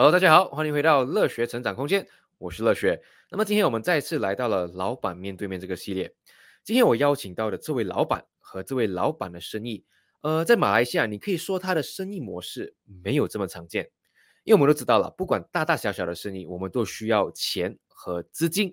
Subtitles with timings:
[0.00, 3.02] Hello，大家好，欢迎回到乐学成长空间，我是乐学。
[3.30, 6.10] 那么今天我们再次来到了老板面对面这个系列。
[6.64, 9.84] 今天我邀请到的这位老板和这位老板的生意，
[10.22, 12.74] 呃，在马来西亚你可以说他的生意模式
[13.04, 13.90] 没有这么常见，
[14.44, 18.72] 因为我们都知道了，不管大大小小的生意，我们都需要钱和资金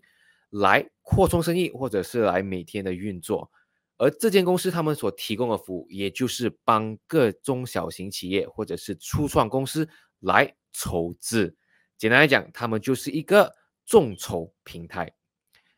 [0.49, 3.51] 来扩充生意，或者是来每天的运作。
[3.97, 9.89] 而这间公司他们所提供的服务，也就是帮各中小型企业或者是初创公司
[10.21, 11.55] 来筹资。
[11.97, 13.51] 简单来讲，他们就是一个
[13.83, 15.11] 众筹平台。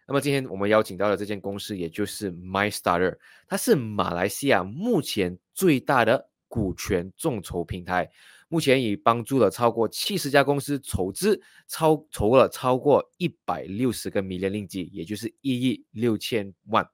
[0.06, 3.18] 那么今天我们邀请到的这间公司，也就是 MyStarter，
[3.48, 8.12] 它是马来西亚目前最大的股权众筹平台。
[8.50, 16.90] 目前已帮助了超过七十家公司筹资，超筹了超过一百六十个 million 令吉，也就是一亿六千万。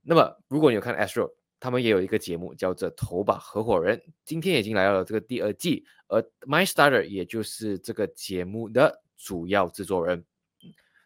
[0.00, 10.24] 那么，如果你有看 Astro，他们也有一个节目叫做《头把合伙人》，今天已经来到了这个第二季，而 MyStarter 也就是这个节目的主要制作人。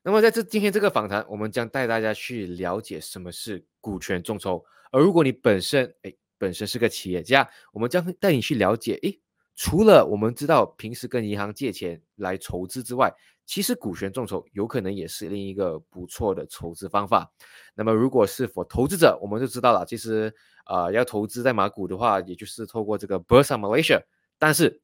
[0.02, 4.64] 那么在这今天这个访谈，我们将带大家去了解什么是股权众筹。
[4.90, 9.14] 而如果你本身哎本身是个企业家，我们将带你去了解哎。
[9.56, 13.12] 除了我们知道平时跟银行借钱来筹资之外，
[13.50, 17.28] 其实股权众筹有可能也是另一个不错的筹资方法。
[17.74, 20.32] 那么，如果是否投资者，我们就知道了，其实
[20.66, 24.00] 呃，要投资在马股的话，也就是透过这个 Bursa Malaysia。
[24.38, 24.80] 但是，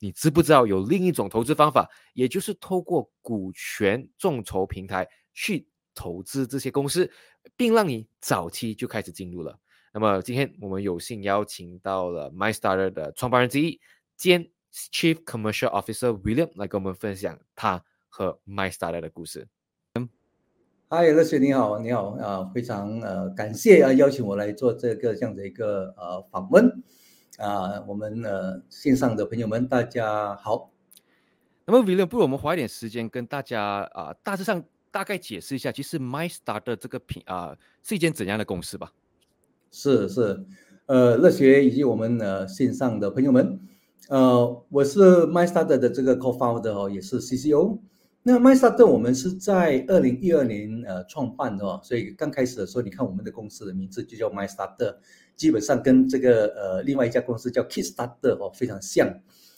[0.00, 7.08] 你知不知道有另一种投资方法，也就是透过股权众筹平台去投资这些公司，
[7.56, 9.56] 并让你早期就开始进入了？
[9.92, 13.80] 那么，今天我们有幸邀请到了 MyStarter 的创办人之一。
[14.16, 14.50] 兼
[14.92, 19.46] Chief Commercial Officer William 来跟我们分享他和 MyStarter 的故事。
[20.90, 26.82] 嗨，乐雪你好，你好啊，非常呃感谢啊邀请我来做这个这样的一个呃访问
[27.36, 30.70] 啊，我们呃线上的朋友们大家好。
[31.66, 38.90] 那么 William，不如我们花一点时间跟大家啊大致上大概解释一下，其实 MyStarter 这个品啊是一间怎样的公司吧？
[39.70, 40.42] 是是，
[40.86, 43.60] 呃，乐学以及我们呃线上的朋友们。
[44.08, 47.78] 呃，我是 MyStarter 的这个 Co-founder 哦，也是 CCO。
[48.30, 54.94] 那 MyStarter 我们是在二零一二年呃创办的哦，所以刚开始的时候，你看我们的公司的名字就叫 MyStarter，
[55.34, 59.08] 基本上跟这个呃另外一家公司叫 Kickstarter 哦非常像。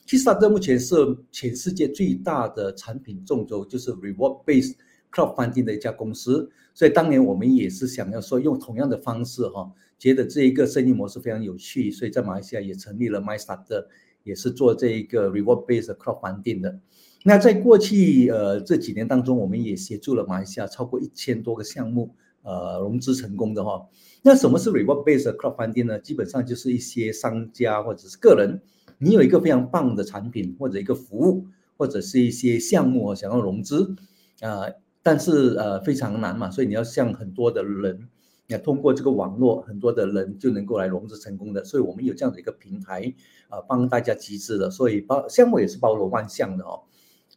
[0.06, 0.94] Kickstarter 目前是
[1.32, 4.76] 全世界最大的产品众筹，就是 Reward-based
[5.10, 6.48] crowdfunding 的一家公司。
[6.72, 13.86] 所以当年我们也是想要说用同样的方式哈，觉得这一个生意模式非常有趣，所以在马来西亚也成立了 MyStarter。
[14.22, 16.78] 也是做这一个 reward-based crowdfunding 的。
[17.22, 23.86] 那在过去呃这几年当中，我们也协助了马来西亚超过一千多个项目呃融资成功的哈。
[24.22, 25.98] 那什么是 reward-based crowdfunding 呢？
[25.98, 28.60] 基本上就是一些商家或者是个人，
[28.98, 33.94] 你有一个非常棒的产品或者一个服务或者是一些项目想要融资
[34.41, 34.64] 啊，
[35.03, 38.09] 但是呃非常难嘛，所以你要向很多的人。
[38.47, 43.14] 要通过这个网络，很多的人就能够来融资成功的，所以我们有这样的一个平台，
[43.48, 46.82] 啊，帮大家集资的，所以包项目也是包罗万象的哦，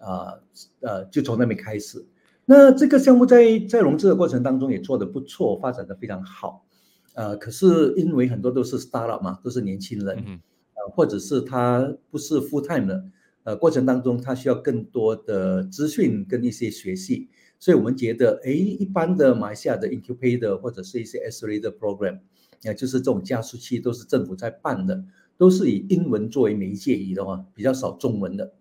[0.03, 0.39] 啊，
[0.81, 2.05] 呃，就从那边开始。
[2.45, 6.65] 那这个项目在在融资的过程当中也做得不错，发展的非常好，
[7.13, 13.05] 呃，可是因为很多都是 startup 嘛，都是年轻人，呃，或者是他不是 full time 的，
[13.43, 17.29] 呃，过程当中他需要更多的资讯跟一些学习。
[17.59, 22.19] 所以我们觉得，哎，一般的马来西亚的 incubator 或者是一些 accelerator program，
[22.61, 25.01] 也，就是这种加速器都是政府在办的，
[25.37, 28.51] 都是以英文作为媒介以的话，比较少中文的。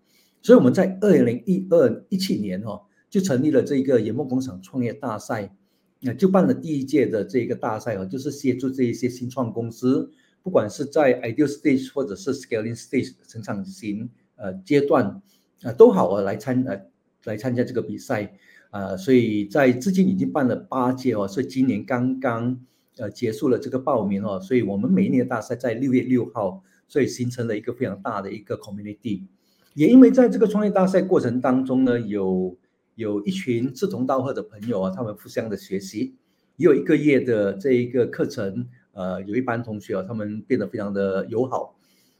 [0.43, 5.55] 所以我们在二零一二一七年哈，就成立了这个圆梦工厂创业大赛，
[6.01, 10.11] 那就办了第一届的这个大赛哦，就是协助这一些新创公司，
[10.43, 15.21] 不管是在 ideal stage 或者是 scaling stage 成长型呃阶段
[15.63, 16.79] 啊，都好啊来参呃
[17.23, 18.37] 来参加这个比赛。
[18.69, 22.59] 啊，所以在至今已经办了八届哦，所以今年刚刚
[22.97, 29.27] 呃结束了这个报名哦，所以我们每一年的大赛在六月六号，所以形成了一个非常大的一个 community。
[29.73, 32.57] 也因为在这个创业大赛过程当中呢，有
[32.95, 36.15] 有一群志同道合的朋友啊，他们互相的学习，
[36.57, 41.75] 也有一个月的这一个课程，呃，有一班同学啊，他们变得非常的友好。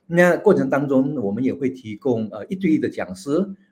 [0.08, 3.30] 那过程当中，我们也会提供呃一对一的讲师，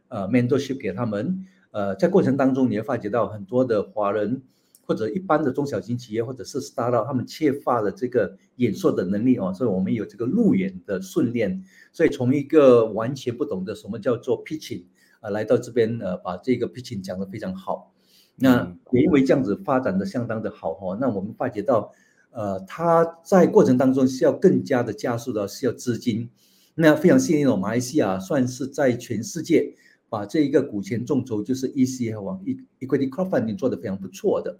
[0.07, 1.45] 呃 mentorship 给他们。
[1.71, 4.43] 呃，在过程当中，你会发觉到很多的华人
[4.85, 14.85] 或者一般的中小型企业，或者是 startup，他们缺乏了这个演说的能力哦，所以我们有这个路演的训练，所以从一个完全不懂得什么叫做 pitching
[15.19, 17.93] 啊，来到这边呃，把这个 pitching 讲得非常好。
[18.35, 21.91] 那也因为这样子发展的相当的好哦，那我们发觉到，
[22.31, 26.29] 呃，他在过程当中需要更加的加速的需要资金。
[26.73, 29.75] 那非常幸运哦，马来西亚算是在全世界
[30.09, 32.43] 把这一个股权众筹，就是 ECF 网
[32.79, 34.59] Equity Crowdfunding 做的非常不错的。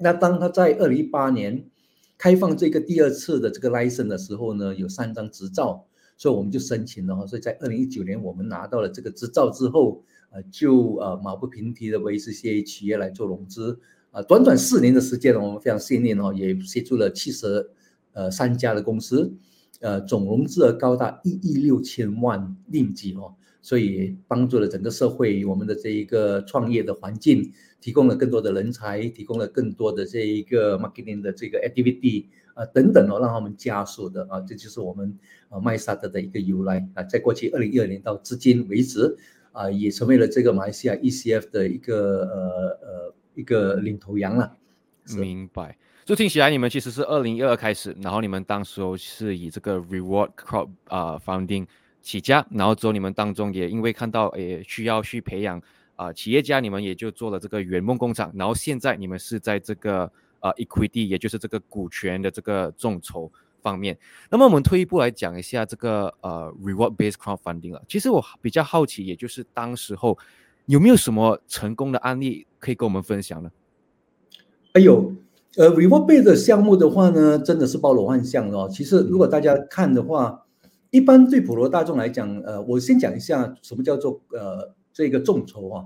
[0.00, 1.66] 那当他在二零一八年
[2.16, 5.86] 开放这个第二次的这个 license 的时候呢，有三张执照，
[6.16, 7.26] 所以我们就申请了哈。
[7.26, 13.78] 所以在二零一九年我们拿到了这个执照之后，呃，就呃马不停蹄的为这些企业来做融资。
[14.10, 17.70] 啊，短短四年的时间呢，我们非常幸运哦，也协助了七十
[18.12, 19.32] 呃三家的公司，
[19.80, 35.18] 呃，总融资额高达一亿六千万令吉哦，所以帮助了整个社会，我们的这一个创业的环境，提供了更多的人才，提供了更多的这一个 marketing 的这个 activity 啊等等哦，让他们加速的啊，这就是我们
[35.48, 39.16] 啊麦萨德的一个由来啊，在过去二零一二年到至今为止
[39.52, 43.14] 啊，也成为了这个马来西亚 ECF 的一个呃呃。
[43.36, 44.56] 一个领头羊了，
[45.16, 45.78] 明白。
[46.04, 51.64] 就听起来你们其实是二零一二开始，然后你们当时候是以这个 Reward Crowd 啊 Founding
[52.02, 55.62] 起家，然后之后你们当中也因为看到诶需要去培养
[56.00, 60.10] 啊企业家，你们也就做了这个圆梦工厂，然后现在你们是在这个
[60.40, 63.30] 呃 Equity，也就是这个股权的这个众筹
[63.60, 63.98] 方面。
[64.30, 67.82] 那么我们退一步来讲一下这个呃 Reward Based Crowdfunding 了。
[67.86, 70.16] 其实我比较好奇，也就是当时候。
[70.66, 73.50] 有没有什么成功的案例可以跟我们分享呢？
[74.74, 75.12] 哎呦，
[75.56, 78.68] 呃，Reward Base 的项目的话呢，真的是包罗万象哦。
[78.70, 80.46] 其实如果大家看的话，
[80.90, 85.84] 一般对普罗大众来讲，呃，我先讲一下什么叫做呃这个众筹啊。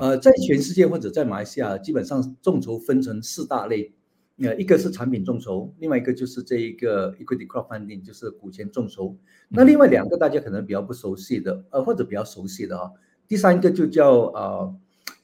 [0.00, 3.92] 呃，在全世界或者在马来西亚，基本上众筹分成四大类，
[4.38, 9.14] 呃，一个是产品众筹，另外一个就是这一个 Equity Crowdfunding，就是股权众筹。
[9.50, 12.90] 那另外两个大家可能比较不熟悉的，呃，或者比较熟悉的啊。
[13.28, 14.74] 第三个就叫呃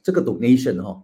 [0.03, 1.03] 这个 donation 哈，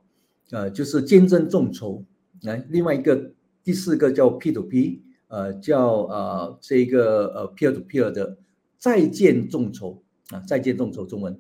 [0.52, 2.06] 呃就是捐赠众筹，
[2.44, 3.32] 来另外一个
[3.64, 8.38] 第四个叫 P to P，呃叫呃这个呃 peer to peer 的
[8.78, 11.40] 再见众筹啊再见众筹中文，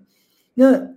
[0.59, 0.95] 那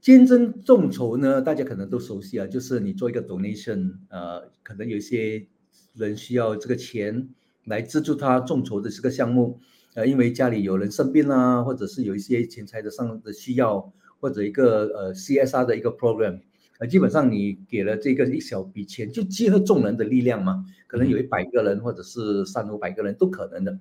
[0.00, 5.46] 捐赠众筹呢大家可能都熟悉啊，就是你做一个 donation，呃可能有一些
[5.92, 7.28] 人需要这个钱
[7.64, 9.60] 来资助他众筹的这个项目。
[9.92, 16.40] 呃，因为家里有人生病啦，或者是有一些钱财的上的需要，或者一个呃 CSR 的一个 program，
[16.78, 23.78] 呃，基本上你给了这个一小笔钱，就集合众人的力量嘛，可能有一百个人或者是三五百个人都可能的。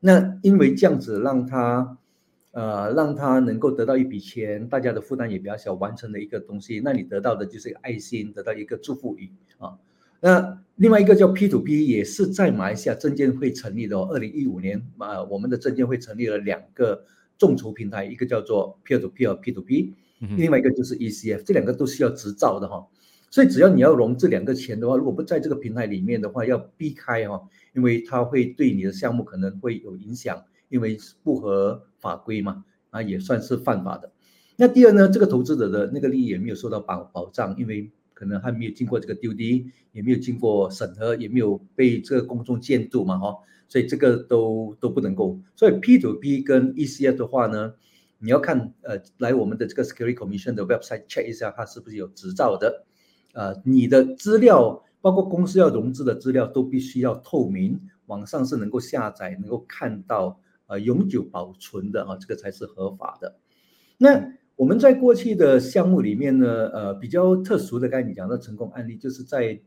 [0.00, 1.98] 那因为这样子让他，
[2.52, 9.78] 呃，让他能够得到一笔钱，大家的负担也比较小，完成的一个东西，那你得到的就是一个爱心，得到一个祝福语啊。
[10.20, 14.06] 那另外一个叫 P to P，也是在马来西亚证监会成立的哦。
[14.12, 17.04] 二零一五年，啊，我们的证监会成立了两个
[17.38, 19.94] 众筹平台，一个叫做 P to P 和 P to P，
[20.36, 22.86] 另外一个就是 ECF，这两个都需要执照的哈。
[23.30, 27.40] 所以只要你要融这两个钱的话，如果不在这个平台里面的话，要避开哈，
[27.74, 34.10] 因为它会对你的项目可能会有影响，因为不合法规嘛，啊，也算是犯法的。
[34.56, 37.92] 那第二呢，这个投资者的那个利益也没有受到保保障，因为。
[38.14, 43.36] 可能还没有经过这个 due d 也没有经过审核，也没有被这个公众监督嘛，哈，
[43.66, 45.36] 所以这个都都不能够。
[45.56, 47.74] 所以 P to P 跟 ECF 的话呢，
[48.18, 52.84] 你要看呃，来我们的这个 Security Commission 的 website check 一下，它是不是有执照的。
[53.32, 60.38] 呃，你的资料，包括公司要融资的资料，都必须要透明，网上是能够下载、能够看到，
[60.72, 63.36] 呃，永久保存的啊，这个才是合法的。
[63.98, 69.60] 那我们在过去的项目里面呢，呃，比较特殊的，刚才你讲到成功案例，就是在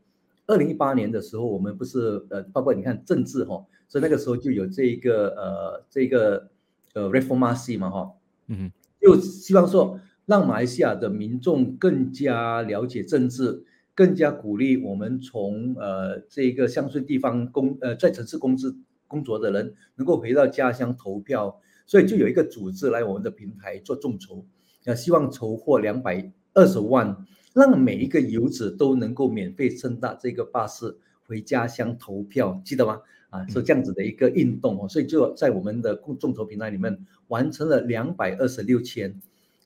[0.48, 6.50] 二零一八年的时候，我们不是呃，包括你看政治哈，所以那个时候就有这一个呃，这个
[6.94, 8.12] 呃 reformasi 嘛哈，
[8.48, 24.44] 嗯，就希望说让马来西亚的民众更加了解政治，更加鼓励我们从呃这个乡村地方工呃在城市工资工作的人能够回到家乡投票，所以就有一个组织来我们的平台做众筹。
[24.84, 30.96] 要希望筹获两百二十万，让每一个游子都能够免费乘搭这个巴士
[31.26, 33.00] 回家乡投票，记得吗？
[33.30, 36.96] 啊，是这样子的一个运动哦，所以就在我们的共众筹平台里面
[37.26, 39.20] 完成了两百二十六千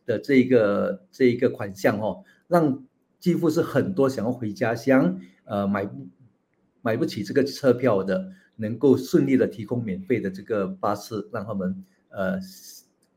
[0.07, 2.87] 的这个这一个款项哦，让
[3.19, 6.09] 几乎是很多想要回家乡呃买不
[6.81, 12.39] 买不起这个车票的，能够顺利的提供免费的这个巴士，让他们呃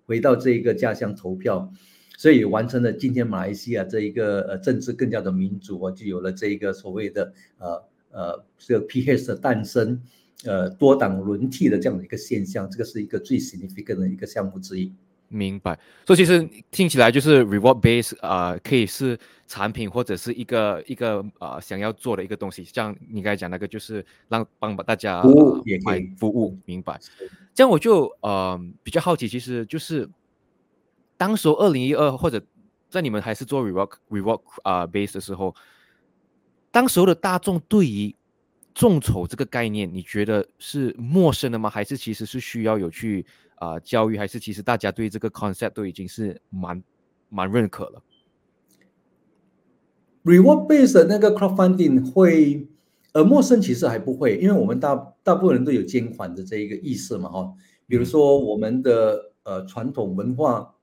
[0.06, 1.72] 回到这一个家乡投票。
[2.18, 10.02] 所以完成了今天马来西亚这一个呃政治更加的民主哦，就有了这一个所谓的呃呃这个 PHS 的诞生，
[10.46, 14.94] 呃多党轮替的这样的一个现象，这个是一个最 significant 的一个项目之一。
[15.28, 15.78] 明白。
[16.06, 19.18] 所以其实听起来就是 reward base 啊，可以是
[19.54, 22.64] 产品或者是一个一个呃想要做的一个东西。
[22.64, 27.00] 像你刚才讲那个，就是让帮大家服务也可以服务，明白。
[27.54, 30.10] 这样我就呃比较好奇，其实就是
[31.18, 32.44] 当时二零一二或者
[32.90, 35.56] 在你们还是做 rework rework 啊 base 的时候，
[36.72, 38.16] 当时候的大众对于
[38.74, 41.70] 众筹这个概念，你觉得是陌生的吗？
[41.70, 43.24] 还是其实是需要有去
[43.58, 44.18] 啊教育？
[44.18, 46.84] 还是其实大家对这个 concept 都已经是蛮
[47.30, 48.02] 蛮认可了
[50.24, 52.68] ？Reward base 的那个 crowdfunding 会
[53.14, 57.54] 呃陌生，其实还不会，因为我们大大部分人都有捐款的这一个意识嘛，哈。
[57.88, 60.76] 比如说我们的呃传统文化，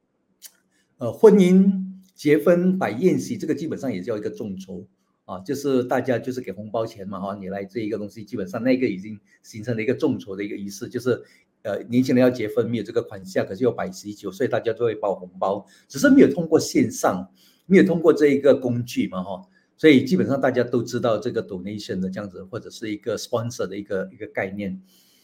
[0.99, 1.73] 呃婚姻、
[2.15, 4.87] 结婚、摆宴席，这个基本上也叫一个众筹。
[5.27, 11.23] 啊，就是大家就是给红包钱嘛，哈，你来这一个东西，基本上那个已经形成了一个众筹的一个仪式，就是
[11.63, 17.31] 呃年轻人要结婚没有这个款项，可是要摆喜酒，所以大家都会包红包，只是没有通过线上，
[17.71, 19.43] 没有通过这一个工具嘛，哈，
[19.79, 24.79] 所以基本上大家都知道这个 donation 的这样子，或者是一个 sponsor 的一个一个概念，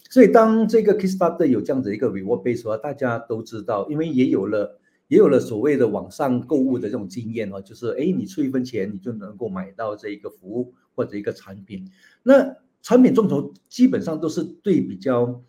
[0.09, 4.79] 所以当这个 Kickstarter 有这样子一个 reward base 的话，大家都知道，因为也有了。
[5.09, 11.89] 也有了所谓的网上购物的这种经验哦，就是哎，你出一分钱，你就能够买到这一个服务或者一个产品。
[12.25, 15.41] 那产品众筹基本上都是对比较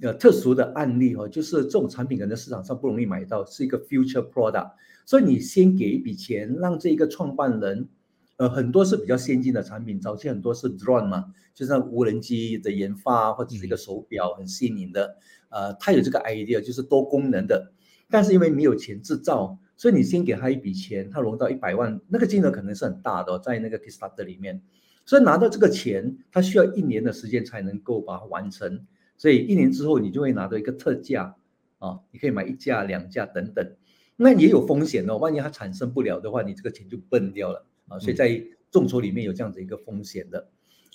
[0.00, 4.72] 呃特殊的案例哦，就是这种产品可能市场上不容易买到，是一个 future product。
[5.04, 7.88] 所以你先给一笔钱，让这一个创办人，
[8.36, 15.16] 呃，很多是比较先进的产品，早期很多是 drone 嘛，就像无人机的研发或者是一个手表很新颖的，
[15.48, 17.72] 呃，他有这个 idea，就是多功能的。
[18.10, 24.62] 但是因为没有钱制造，所以你先给他一笔钱，他融到一百万，那个金额可能是很大的，在那个 Kickstarter 里面，
[25.04, 28.86] 所以拿到这个钱，他需要一年的时间才能够把它完成，
[29.16, 31.34] 所以一年之后你就会拿到一个特价
[31.78, 33.76] 啊，你可以买一架、两架等等，
[34.16, 40.48] 那也有风险哦，万一它产生不了的话，你这个钱就崩掉了啊，所以在众筹里面有这样子一个风险的，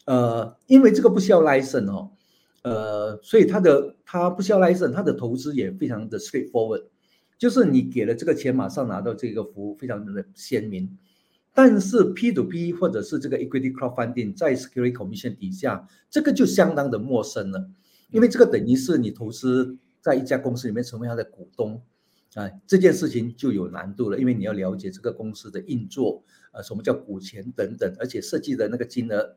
[0.06, 2.12] 呃，因为这个不需要 license 哦，
[2.64, 6.86] 呃，所以它的它不需要 license，它的投资也非常的 straightforward。
[7.38, 10.96] 就是你给了这个钱，马上拿到这个服务，非常的鲜明。
[11.56, 17.68] 但是 P to P 或者是这个 Equity Crowdfunding 在 Security Commission 底下，这个就相当的陌生了，
[18.12, 21.82] 因为这个等于是你投资在一家公司里面成为他的股东，
[22.36, 29.36] 啊，这件事情就有难度了，因为你要了解这个公司的运作，呃，什么叫股权等等，而且设计的那个金额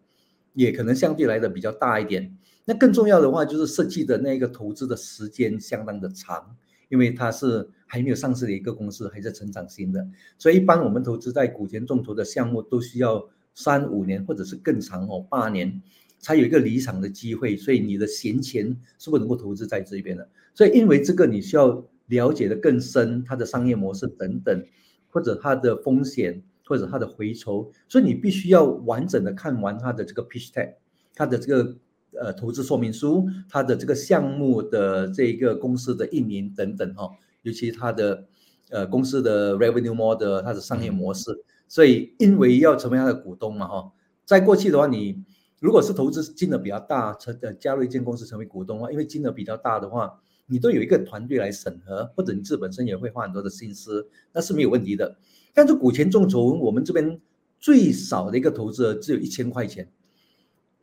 [0.52, 2.36] 也可能相对来的比较大一点。
[2.64, 6.56] 那更重要的话，就是设计的那个投资的时间相当的长。
[6.90, 10.06] 因为它是还没有上市的一个公司，还在成长型的，
[10.38, 15.82] 所以一般我们投资在股权众筹的项目都需要三五年或者是更长哦，八年
[16.24, 17.56] 才有一个离场的机会。
[17.56, 20.26] 所以你的闲钱是不能够投资在这边的。
[20.54, 24.64] 所以因为这个你需要了解的更深，它的商业模式等等，
[25.10, 30.74] 或者它的风险，或者它的回酬，所以你必须要完整的看完它的这个 pitch deck，
[31.14, 31.76] 它的这个。
[32.16, 37.10] 呃，投资说明书，它的这个项目的这一个公司的运营等等哈，
[37.42, 38.24] 尤其它的
[38.70, 43.92] 呃公司的 revenue model，它的商业模式，所以因为要成为它的股东嘛哈，
[44.24, 45.24] 在过去的话，你
[45.64, 55.16] 如果是投资金额比较大，成呃加入一间公司成为股东的话，因为金额比较大的话，你都有一个团队来审核，或者你自己本身也会花很多的心思，那是没有问题的。
[55.54, 57.18] 但是股权众筹，我们这边
[57.58, 59.90] 最少的一个投资额只有一千块钱。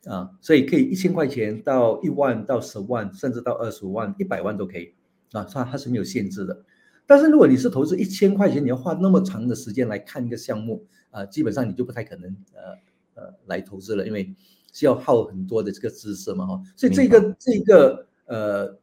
[0.05, 4.95] 啊，所以可以一千块钱到一万到十万，甚至到二十五万、一百万都可以
[5.31, 6.65] 啊，它它是没有限制的。
[7.05, 14.35] 但是如果你是投资一千块钱，你要花那么长的时间来看一个项目啊，基本上你就不太可能呃呃来投资了，因为
[14.71, 16.61] 需要耗很多的这个知识嘛哈。
[16.75, 18.77] 所以这个这个呃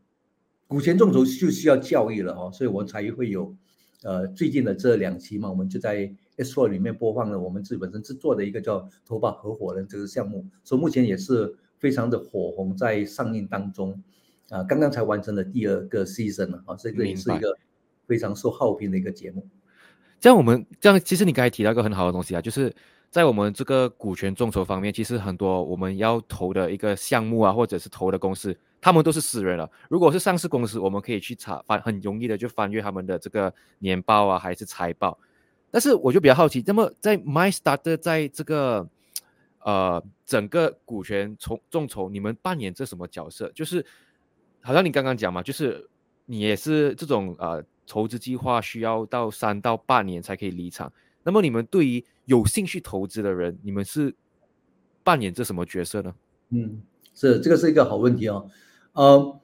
[0.67, 3.55] 股权众筹就需要教育了哈，所以我们才会有
[4.03, 6.15] 呃最近的这两期嘛，我们就在。
[6.41, 14.01] S Four 里面播放了我们自己本身制作的一个叫“头发合伙人”这个项目，所以目前也是非常的火红，在上映当中，
[14.49, 17.59] 啊，刚刚才完成了第二个 season 了啊，这个也是一个
[18.07, 19.49] 非常受好评的一个节目。
[20.21, 22.75] 这样我们这样，其实你刚才提到一个很好的东西啊，就是
[23.11, 29.71] 在我们这个股权众筹方面，其实很多我们要投的一个项目啊，或者是投的公司，他们都是私人了。
[29.89, 35.19] 如果是上市公司，我们可以去查翻，很容易的就翻阅他们的这个年报啊，还是财报。
[35.71, 38.89] 但是我就比较好奇，那么在 MyStarter 在这个
[39.61, 43.51] 呃整个股权从众筹，你们扮演这什么角色？
[43.55, 43.85] 就是
[44.61, 45.89] 好像你刚刚讲嘛，就是
[46.25, 50.93] 你也是这种呃投资计划需要到三到八年才可以离场。
[51.25, 54.15] 那么你们对于有兴趣投资的人，你们是
[55.03, 56.15] 扮演这什么角色呢？
[56.51, 56.83] 嗯，
[57.15, 58.49] 是这个是一个好问题哦，
[58.93, 59.41] 呃。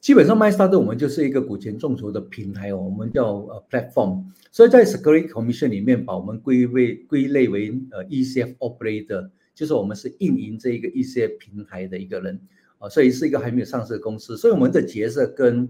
[0.00, 12.38] 基本上 MyStar 我们就是一个股权众筹的平台哦，我们叫呃 platform，所以在 Security Commission 里面把我们归为归类为呃 ECF operator，就是我们是运营这一个 ECF 平台的一个人
[12.76, 15.66] 啊，所以是一个还没有上市的公司，所以我们的角色跟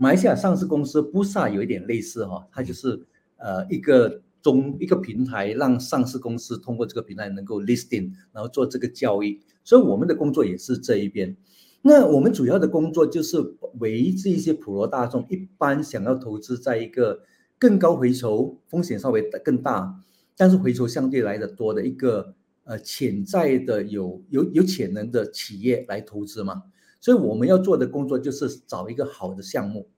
[0.00, 3.04] 马来西亚上市公司 Busa 有一点类似哈，它就是
[3.36, 11.36] 呃一个中一个平台，让上市公司通过这个平台能够 listing，然后做这个交易，所以我们的工作也是这一边。
[11.82, 13.38] 那我们主要的工作就是
[13.80, 17.20] 为这一些普罗大众，一般想要投资在一个
[17.58, 20.00] 更高回酬、风险稍微更大，
[20.36, 26.62] 但是回酬相对来的多的一个呃潜在的有有有潜能的企业来投资嘛。
[27.00, 29.88] 所以我们要做的工作就是找一个好的项目。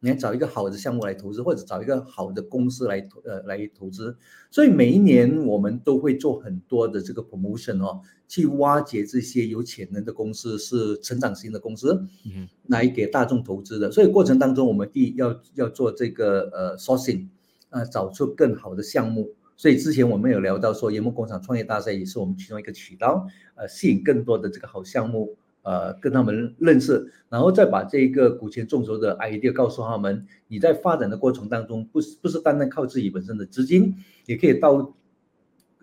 [0.00, 4.16] 你要找一个好的项目来投资，或者找一个好的公司来投呃来投资，
[4.48, 13.90] 所以每一年我们都会做很多的这个 promotion 哦，去挖掘这些有潜能的公司，是成长型的公司，嗯，来给大众投资的。
[13.90, 17.26] 所以过程当中，我们第一要要做这个呃 sourcing，
[17.70, 19.34] 呃找出更好的项目。
[19.56, 25.36] 所以之前我们有聊到说，研磨工厂创业大赛也是我们其中一个渠道，呃吸引更多的这个好项目。
[25.62, 30.24] 呃，跟他们认识，然后再把这个股权众筹的 idea 告诉他们。
[30.46, 34.94] 你在发展的过程当中，不是不是单单靠自己本身的资金，也可以到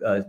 [0.00, 0.26] 呃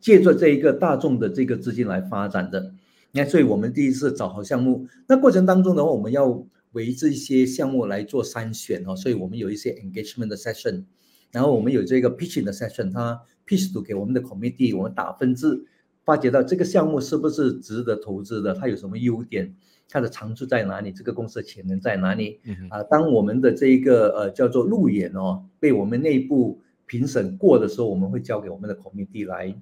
[0.00, 2.74] 借助这一个大众的这个资金来发展的。
[3.12, 8.96] 你看，所以我们第一次找好项目，那过程当中的话，我们要为这些项目来做筛选哦。
[8.96, 10.84] 所以我们有一些 engagement 的 session，
[11.30, 15.66] 然后我们有这个 pitching 的 session，他 pitch 给我们的 committee，我们打分制。
[16.04, 18.54] 发觉到这个项目是不是值得投资的？
[18.54, 19.54] 它有什么优点？
[19.88, 20.90] 它的长处在哪里？
[20.90, 22.40] 这个公司的潜能在哪里？
[22.70, 29.54] 啊，当我们的这一个呃叫做路演哦，被我们内部评审过的时候，我们会交给我们的 committee 来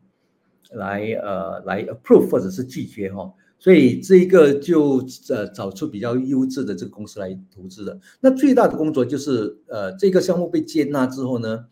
[0.70, 3.32] 来呃来 approve 或者是拒绝哈。
[3.58, 7.98] 所以这一个就呃找出比较优质的这个公司来投资的。
[8.20, 11.66] 那最大的工作就是呃这个项目被接纳之后呢，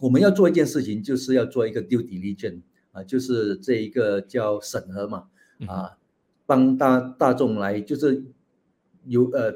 [0.00, 2.62] 我们要做一件事情，就是要做一个 due diligence。
[2.92, 5.24] 啊，就是这一个叫审核嘛，
[5.66, 5.96] 啊，
[6.46, 8.24] 帮大大众来，就是
[9.04, 9.54] 有呃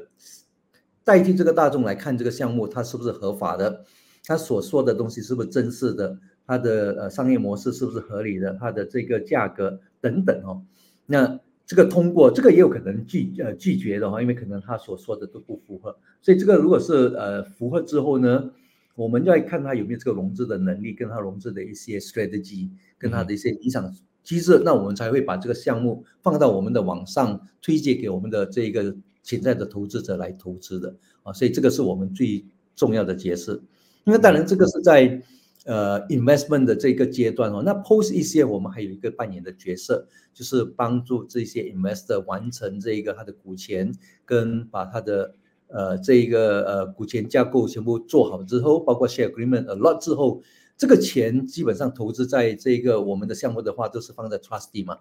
[1.03, 3.83] 代替这个大众来看这个项目，它是不是合法的，
[4.25, 10.61] 他所说的东西是不是真实的，它的呃商业模式是不是合理的，它的这个价格等等哦，
[11.05, 18.51] 那这个通过这个也有可能拒呃拒绝的话，因为可能他所说的都不符合，所以这个如果是呃符合之后呢？
[18.95, 33.59] 我们要看他有没有这个融资的能力，跟他融资的一些 strategy，跟他的一些理想机制，那我们才会把这个项目放到我们的网上推荐给我们的这个潜在的投资者来投资的啊，所以这个是我们最重要的角色。
[34.03, 35.19] 那当然，这个是在
[35.65, 37.63] 呃 investment 的这个阶段哦。
[37.65, 43.91] 那 post 一些，我们还有一个扮演的角色，就是帮助这些 investor 完成这一个他的股权
[44.23, 45.33] 跟把他的。
[45.73, 50.43] 呃，这一个呃股权架构全部做好之后，包括 share agreement a lot 之后，
[50.77, 54.99] 这个钱基本上投资在这个我们的项目的话，都是放在 trustee 嘛。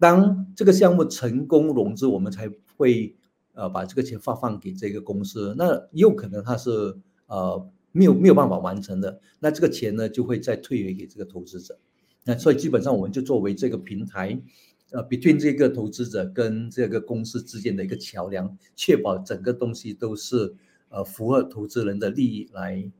[0.00, 3.14] 当这个项目成功融资，我们才会
[3.54, 5.54] 呃把这个钱发放给这个公司。
[5.56, 6.96] 那有可能它是
[7.28, 11.78] 呃没有没有办法完成的，那这个钱呢就会再退回给这个投资者。
[12.24, 14.42] 那所以基本上我们就作为这个平台。
[14.92, 20.54] 呃，between 这个投资者跟这个公司之间的一个桥梁，确保整个东西都是
[20.90, 22.90] 呃符合投资人的利益来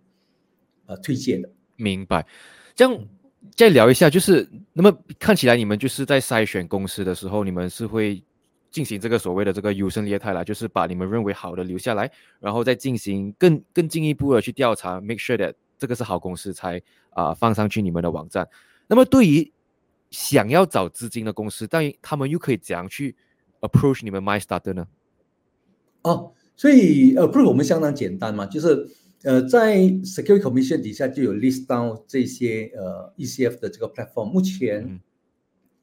[0.86, 1.50] 呃推荐的。
[1.76, 2.26] 明白。
[2.74, 3.06] 这样
[3.54, 8.22] 再聊一下，就是那么看起来你们就是在筛选公司的时候，你们是会
[8.70, 18.48] 进行这个所谓的这个优胜劣汰啦，就是把你们认为好的留下来，然后再进行更 更进一步的去调查，make sure that 这个是好公司才啊放上去你们的网站。
[18.86, 19.52] 那么对于
[20.12, 23.16] 想要找资金的公司，但他们又可以怎样去
[23.62, 24.86] approach 你们 MyStarter 呢？
[26.02, 28.88] 哦，所以 approach 我们相当简单嘛，就是
[29.22, 35.00] 呃，在 Security Commission 底下就有 list down 这些呃 ECF 的这个 platform，目前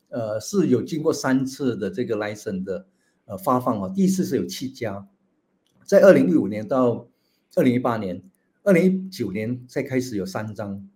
[0.10, 2.86] 呃是有经过三次的这个 license 的
[3.26, 5.08] 呃发放哦，第一次是有七家，
[5.86, 7.08] 在二零一五年到
[7.56, 8.22] 二零一八年，
[8.62, 10.88] 二零一九年才开始有三张。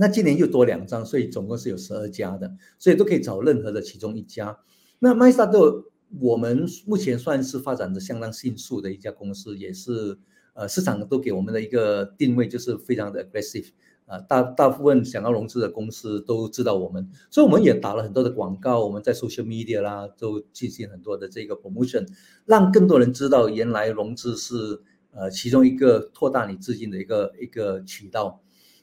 [0.00, 4.58] 那今年又多两张，所以总共是有十二家的，所以都可以找任何的其中一家。
[4.98, 5.84] 那 MyStar
[6.18, 10.18] 我们目前算是发展的相当迅速的一家公司，也是
[10.54, 13.68] 呃市场都给我们的一个定位就是非常的 aggressive
[14.06, 22.08] 啊，大大部分想要融资的公司都知道我们，所以我们也打了很多的广告，我们在 social media 啦都进行很多的这个 promotion，
[22.46, 28.40] 让更多人知道原来融资是呃其中一个扩大你资金的一个一个渠道。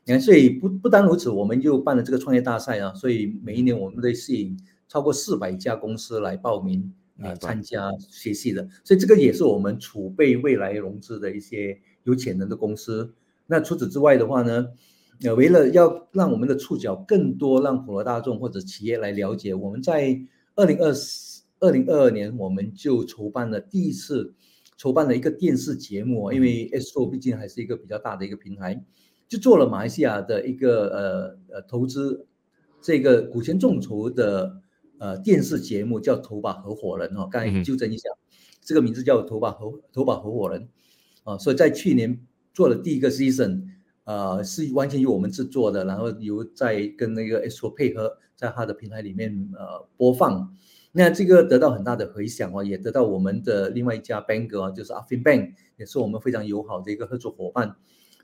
[0.08, 2.93] 你看，所以不不单如此，我们就办了这个创业大赛啊。
[2.93, 6.89] 所以每一年我们都吸引超过四百家公司来报名
[7.20, 13.13] 呃参加学习的，所以这个也是我们储备未来融资的一些有潜能的公司。
[13.48, 14.67] 那除此之外的话呢，
[15.24, 20.17] 呃，为了要让我们的触角更多，让普罗大众或者企业来了解，我们在
[20.56, 24.34] 二零二四、二零二二年我们就筹办了第一次
[24.78, 28.82] 筹办了一个电视节目，因为 S O 毕竟还是一个比较大的一个平台，
[29.27, 32.27] 就做了马来西亚的一个呃呃投资
[32.81, 34.61] 这个股权众筹的。
[34.99, 38.09] 呃，电视节目叫《投把合伙人》哦，刚才纠正一下，
[38.63, 40.69] 这个名字叫《投把合投把合伙人》
[41.31, 42.19] 啊，所以在去年
[42.51, 43.65] 做了第一个 season，
[44.05, 50.51] 呃，是完全由我们制作的，然后由在跟那个 S O 配合，在他的平台里面呃播放，
[50.93, 57.75] 那这个得到很大的回响哦，也得到我们的另外一家 bank 啊，就是 Affin Bank，也是我们非常友好的一个合作伙伴，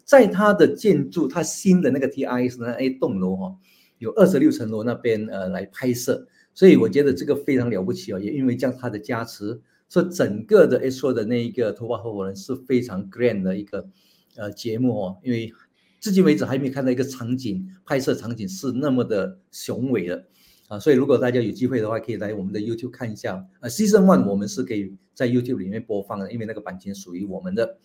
[0.04, 3.56] 在他的建筑，他新的那个 T I S 那 A 栋楼哈，
[4.00, 6.28] 有二十六层楼那边呃来拍摄。
[6.54, 13.90] 所以我觉得这个非常了不起哦，也因为这样他的加持，说整个的 S O 的那一个头发合伙人是非常 grand 的一个
[14.36, 15.52] 呃节目哦，因为
[16.00, 20.28] 至今为止还没有看到一个场景拍摄场景是那么的雄伟的
[20.68, 27.78] 啊，所以如果大家有机会的话，可以来我们的 YouTube 看一下呃 Season One 我们是可以在 YouTube 里面播放的，因为那个版权属于我们的，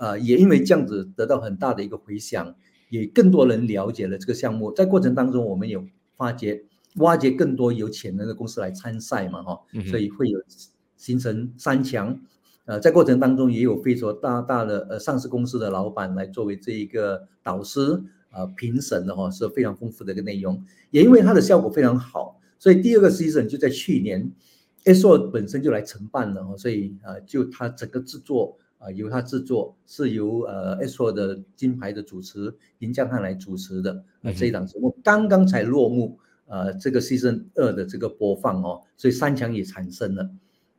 [0.00, 2.56] 呃，也因为这样子得到很大的一个回响，
[2.88, 5.84] 也更多人了解了这个项目，在过程当中我们有
[6.16, 6.64] 发掘。
[6.96, 10.42] 挖掘更多有潜能的公司来参赛嘛，哈，所以会有
[10.96, 12.20] 形成三强，
[12.64, 20.60] 呃，在过程当中也有非常大大的呃上市公司的老板来作为这一个导师啊评审的哈，是非常丰富的一个内容，
[20.90, 24.28] 也因为它的效果非常好，所以第二个 season 就在去年
[24.82, 36.18] ，S O 本身就来承办了哈，所以呃就它整个制作啊由他制作是由呃 S O 的金牌的主持林江汉来主持的那这一档节目刚刚才落幕。
[36.52, 40.28] 呃，这个 season 二的这个播放哦，所以三强也产生了。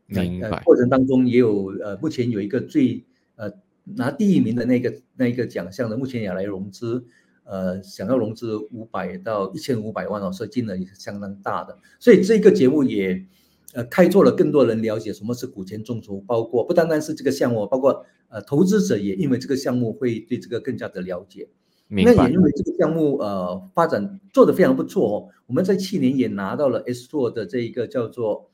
[0.07, 0.61] 明白。
[0.65, 3.01] 过程当中也有呃，目前有一个最
[3.37, 3.49] 呃
[3.85, 7.05] 拿第一名的那个那一个奖项的，目前也来融资，
[7.45, 11.79] 呃，想要融资五百到一千五百万哦，所以金额也是相当大的。
[12.01, 13.25] 所以这个节目也
[13.73, 21.47] 呃开拓了更多人了解什么是股权众筹，包括不单单是这个项目，包括呃投资者也因为这个项目会对这个更加的了解。
[21.87, 28.49] 那也因为这个项目呃发展做得非常不错哦，我们在去年也拿到了 S 座的这一个叫做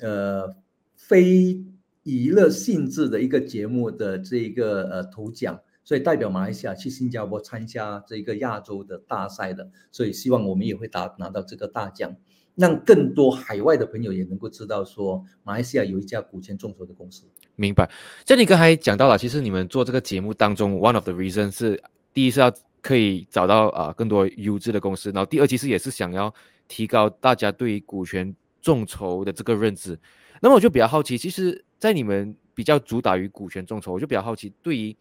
[0.00, 0.56] 呃
[0.96, 1.64] 非
[2.02, 12.16] 娱乐性质的一个节目的这一个呃头奖，所以代表马来西亚去新加坡参加这个亚洲的大赛的，所以希望我们也会拿拿到这个大奖，
[12.54, 17.24] 让更多海外的朋友也能够知道说马来西亚有一家股权众筹的公司。
[17.56, 17.90] 明白，
[18.26, 21.82] 像你刚才讲到了，其实你们做这个节目当中，one of the reason 是。
[22.12, 26.32] 第一是要可以找到啊更多优质的公司，然后第二其实也是想要
[26.68, 29.98] 提高大家对于股权众筹的这个认知。
[30.40, 34.96] 那么我就比较好奇，其实，在你们比较主打于股权众筹，我就比较好奇，对于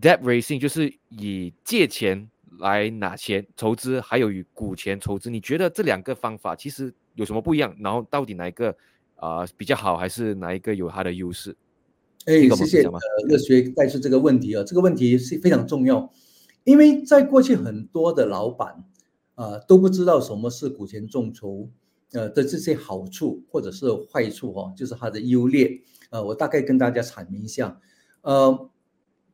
[0.00, 2.26] debt raising 就是以借钱
[2.58, 7.74] 来拿钱筹资，还有与股权筹资，你觉得这两个方法其实有什么不一样？
[7.78, 8.74] 然后到底哪一个
[9.16, 11.56] 啊比较好，还是哪一个有它的优势？
[12.24, 16.12] 哎，谢谢呃乐学带出这个问题啊，这个问题是非常重要，
[16.64, 18.84] 因为在过去很多的老板
[19.34, 21.70] 啊都不知道什么是股权众筹
[22.12, 25.80] 呃的这些好处或者是坏处哈，就是它的优劣
[26.10, 27.78] 呃，我大概跟大家阐明一下，
[28.22, 28.70] 呃，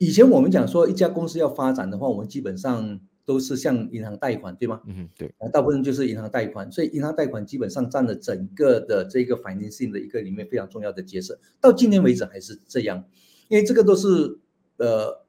[0.02, 3.00] 以前我们讲说一家公司要发展的话，我们基本上。
[3.24, 4.82] 都是向银行贷款，对吗？
[4.84, 11.38] 嗯，对，大部分就是银行贷款，所以银行贷款基本上占了整个的这个 financing 的一个里面非常重要的角色。
[11.60, 13.04] 到今天为止还是这样，
[13.48, 14.40] 因为这个都是
[14.78, 15.24] 呃，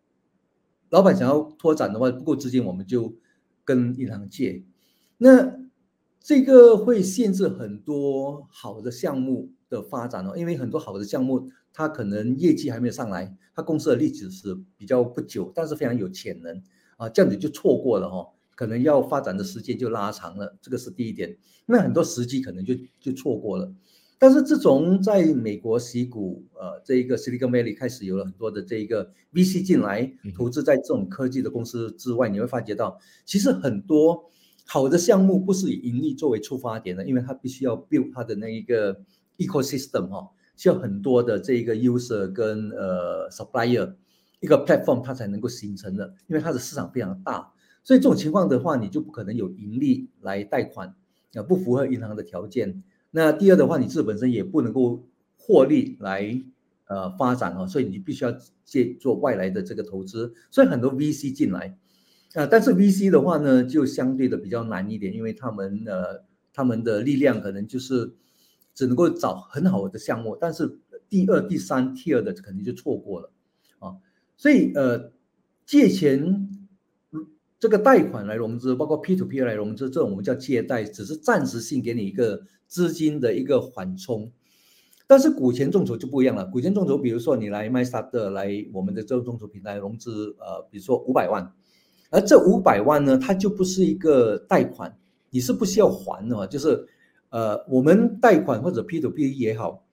[0.89, 3.13] 老板想要拓展的话不够资金，我们就
[3.63, 4.63] 跟银行借。
[5.19, 5.59] 那
[6.19, 16.62] 这个会限制很多好的项目的发展哦，因为很多好的项目它可能业绩还没有上来，他公司的历史是比较不久，但是非常有潜能。
[16.97, 21.36] 啊，这样子就错过了哈，可能要发展的时间就拉长了，这个是第一点。
[21.65, 23.73] 那很多时机可能就就错过了。
[24.19, 34.23] 但是自从在美国西谷，呃，这一个 Silicon Valley 开始有了很多的这一个 VC 进来投资在这种科技的公司之外，你会发觉到，其实很多
[34.65, 39.01] 好的项目不是以盈利作为出发点的，因为它必须要 build 它的那一个
[39.38, 43.96] ecosystem 哈，需要很多的这个 user 跟呃 supplier。
[44.39, 50.94] 一个 platform 它才能够形成的，因为它的市场非常大，所以这种情况的话，你就不可能有盈利来贷款，
[51.34, 52.84] 啊，不符合银行的条件。
[53.12, 56.44] 那第二的话，你自己本身也不能够获利来
[56.88, 60.34] 呃发展哦，所以你必须要借做外来的这个投资。
[60.52, 61.78] 所以很多 VC 进来，
[62.34, 66.22] 啊，但是 VC 的话呢，就相对的比较难一点，因为他们呃
[66.54, 68.12] 他们的力量可能就是
[68.73, 73.31] 只能够找很好的项目，但是第二、第三 tier 的肯定就错过了
[73.79, 73.95] 啊。
[74.36, 75.12] 所以呃，
[75.65, 76.49] 借钱
[77.59, 84.31] 这个贷款来融资，包括 P to P 来融资，这种我们叫借贷，只是暂时性给你一个资金的一个缓冲。
[85.05, 91.53] 但是股权众筹就不一样了，股权众筹，比如说你来 MyStart 来我们的这个众筹平台融资，呃，比如说五百万，
[92.09, 94.97] 而这五百万呢，它就不是一个贷款，
[95.29, 96.88] 你是不需要还的嘛，就是，
[97.34, 99.84] 呃，我们贷款或者 P to P 也好，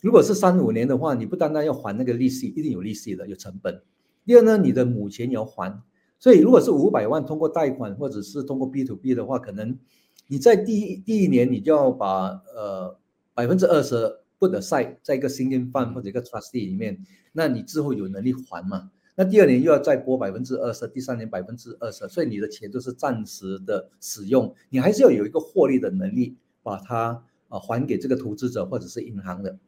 [0.00, 3.82] 如果是三五年的话，你不单单要还那个利息，一定有利息的，有成本。
[4.24, 5.82] 第二呢，你的母钱也要还，
[6.18, 9.78] 所以如果是五百万通过贷款或者是通过 B to B 的话，可能
[10.26, 12.98] 你在第一第一年你就要把呃
[13.34, 14.16] 百分之二十。
[14.38, 16.98] 不得塞在一个 sinking fund 或者一个 trustee 里面，
[17.32, 18.90] 那你之后有能力还嘛？
[19.14, 29.58] 那第二年又要再拨百分之二十，第三年百分之二十，所以你的钱都是暂时的使用，你还是要有一个获利的能力，把它啊还给这个投资者或者是银行的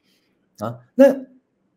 [0.58, 0.80] 啊。
[0.96, 1.26] 那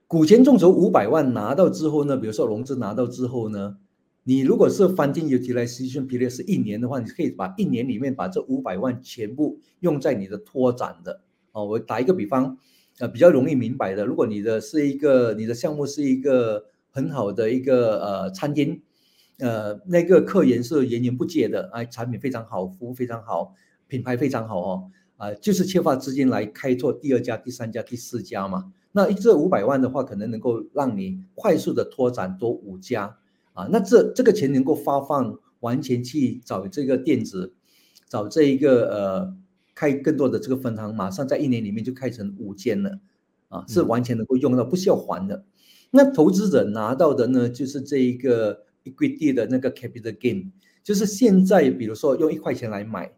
[0.08, 3.78] 股权众筹五百万拿到之后呢，比如说融资拿到之后呢，
[4.24, 11.66] 你如果是 funding utilization period 是一年的话，你可以把一年里面把这五百万全部用在你的拓展的哦。
[11.66, 12.58] 我打一个比方。
[13.00, 14.06] 呃，比较容易明白的。
[14.06, 18.82] 如果你的是一个，你的项目是一个很好的一个呃餐厅，
[19.40, 23.56] 呃，那个客源是源源不绝的，哎，产品非常好，服务非常好，
[23.88, 28.74] 品牌非常好哦，啊，就是缺乏资金来开拓第二家、第三家、第四家嘛。
[28.92, 33.18] 那这五百万的话，可能能够让你快速的拓展多五家
[33.54, 33.68] 啊。
[33.72, 37.54] 那这这个钱能够发放，完全去找这个店子，
[38.10, 39.38] 找这一个呃。
[39.74, 43.00] 开更多的这个分行，马上在一年里面就开成五间了，
[43.48, 45.46] 啊，是完全能够用到，不需要还的。
[45.90, 50.52] 那投资者拿到的呢，就是这一个 equity 的那个 capital gain，
[50.84, 53.12] 就是现在比如说用一块钱来买，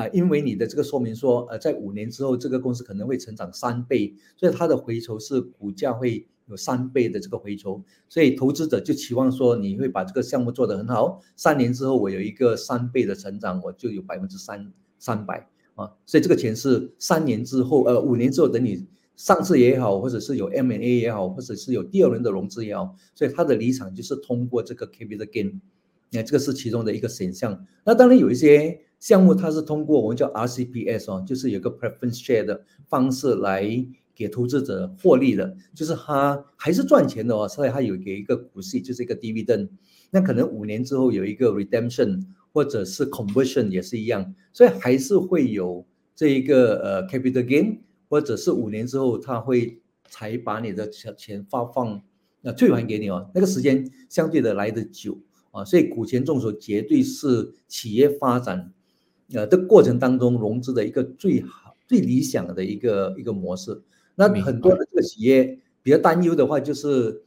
[0.00, 15.48] 啊，因为你的这个说明说，呃，在五年之后这个公司可能会成长三倍，所以它的回酬是股价会有三倍的这个回酬，所以投资者就期望说你会把这个项目做得很好，三年之后我有一个三倍的成长，我就有百分之三三百。
[15.76, 18.86] 啊，所以这个钱是三年之后，呃，五年之后等你
[19.16, 25.60] 上市也好，或者是有 M&A 也好，或者是有第二轮的融资也好，所以它的离场就是通过这个 capital gain，
[26.10, 27.66] 那这个是其中的一个选项。
[27.84, 33.64] 那当然有一些项目它是通过我们叫 RCPS 哦，就是有个 preference share 的方式来
[34.14, 39.68] 给投资者获利的，就是它还是赚钱的哦，所以它有给一个股息，就是一个 dividend。
[40.10, 42.22] 那可能五年之后有一个 redemption。
[42.52, 52.02] 或者是 conversion 也是一样，所以还是会有这一个呃 capital gain，或者是五年之后他会才把你的钱钱发放
[52.40, 55.16] 那退还给你哦，那个时间相对的来的久
[55.50, 58.72] 啊，所以股权众筹绝对是企业发展
[59.32, 63.82] 呃的过程当中融资的一个最好最理想的一个一个模式。
[64.14, 67.22] 那很多的这个企业比较担忧的话就是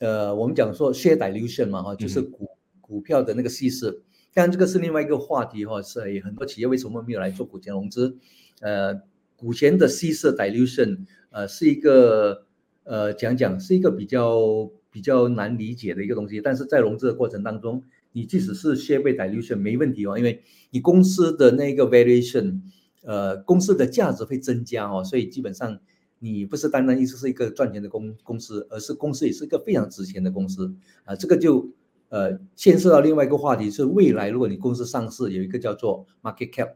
[0.00, 2.48] 呃我们讲说 share dilution 嘛哈，就是股
[2.80, 4.02] 股票的那个稀释。
[4.34, 8.18] 当然，这个是另外一个话题哈，是很多企业为什么没有来做股权融资？
[8.60, 9.00] 呃，
[9.34, 12.44] 股权的稀释 dilution，呃，是一个
[12.84, 16.40] 呃讲讲是一个比较比较难理解的一个东西。
[16.40, 17.82] 但是在融资的过程当中，
[18.12, 22.60] 你即使是 share 被 dilution 没问题哦，因为你公司的那个 valuation，
[23.02, 25.78] 呃，公司的价值会增加哦，所以基本上
[26.20, 31.68] 你不是单单意思是一个赚钱的公公司，而是公司也是一个非常值钱的公司啊，这个就。
[32.08, 36.68] 呃，牵涉到另外一个话题是未来，如果你公司上市，有一个叫做 market cap，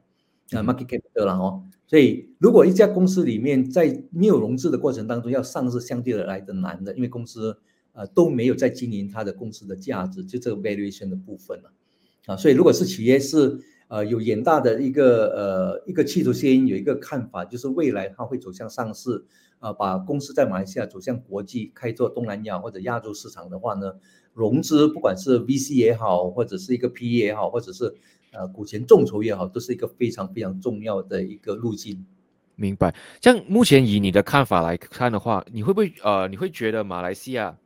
[0.50, 1.62] 啊 market cap 的了哦。
[1.87, 7.56] 所以如果一家公司里面在没有融资的过程当中要上市，相对的来的难的，因为公司
[7.92, 11.72] 呃都没有在经营它的公司的价值，就这个 valuation 的部分了
[12.26, 12.37] 啊。
[12.37, 19.24] 所以如果是企业是呃有远大的一个呃一个企图心，有一个看法，就是未来它会走向上市
[19.59, 23.94] 啊，把公司在马来西亚走向国际，开拓东南亚或者亚洲市场的话呢？
[24.33, 27.92] 融资，不管是 VC 也好，或者是一个 PE 也好，或者是
[28.31, 32.07] 呃股权众筹也好，都是一个非常非常重要的一个路径。
[32.55, 32.94] 明白。
[33.20, 37.59] 像目前以你的看法来看的话，你会不会呃，你会觉得马来西亚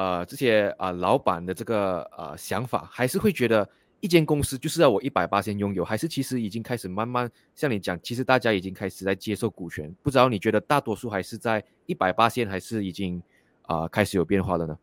[0.00, 3.68] 呃这些啊老板的这个呃想法，还是会觉得
[4.00, 9.94] 一间公司就是要我一百八先拥有，还是其实已经开始慢慢像你讲，其实大家已经开始在接受股权？
[10.02, 13.22] 不知道你觉得大多数还是在一百八线，还是已经
[13.60, 14.78] 啊开始有变化了呢？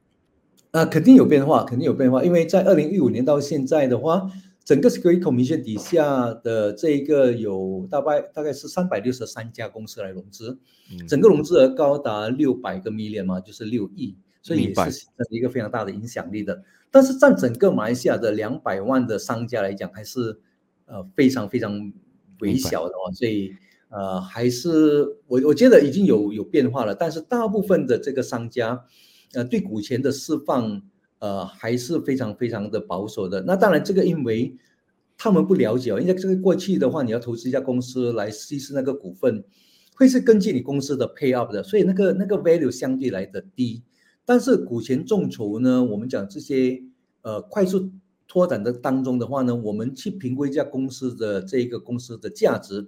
[0.70, 4.30] 啊，肯定有变化，肯定有变化，因为在二零一五年到现在的话，
[4.64, 10.60] 整个 Security Commission 底下的这一个有大概大概是三百六十三家公司来融资，
[11.08, 14.16] 整个融资额高达六百个 million 嘛，就是六亿，
[14.48, 16.64] 所以也是一个非常大的影响力的。
[16.90, 20.40] 但是占整个马来西亚的两百万的商家来讲，还是
[20.86, 21.92] 呃非常非常
[22.40, 23.52] 微小的哦，所以
[23.90, 28.86] 呃，还是我我觉得已经有有变化了，但是大部分的这个商家，
[29.34, 30.82] 呃，对股权的释放，
[31.20, 33.42] 呃，还是非常非常的保守的。
[33.42, 34.56] 那当然，这个因为
[35.18, 39.44] 他们不了解哦，因为这个过去的话，你要投资一家公司来稀释那个股份，
[39.96, 43.84] 会是根据你公司的 pay up 的，所以那个那个 value 相对来的低。
[44.28, 46.84] 但是股权众筹呢，我们讲这些
[47.22, 47.90] 呃快速
[48.28, 52.88] 拓展的当中的话呢，我们去评估一家公司的这个公司的价值，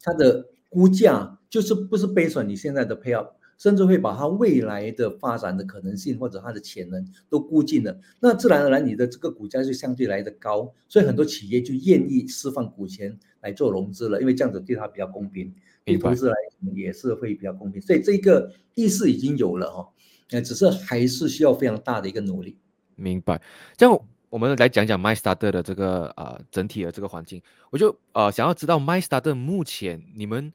[0.00, 3.36] 它的估价就是不是 based on 你现在的 up。
[3.60, 15.52] 甚至会把它未来的发展的可能性或者它的潜能都估进了，那自然而然你的这个股价就相对来的高，所以很多企业就愿意释放股权来做融资了，因为这样子对它比较公平，
[15.84, 16.34] 对投资来
[16.74, 19.86] 也是会比较公平，所以这个意识已经有了哈，
[20.32, 22.56] 呃，只是还是需要非常大的一个努力。
[22.96, 23.40] 明白。
[23.76, 30.52] 这样我们来讲讲 MyStarter 的这个啊整体的这个环境，我就呃想要知道 MyStarter 目前你们。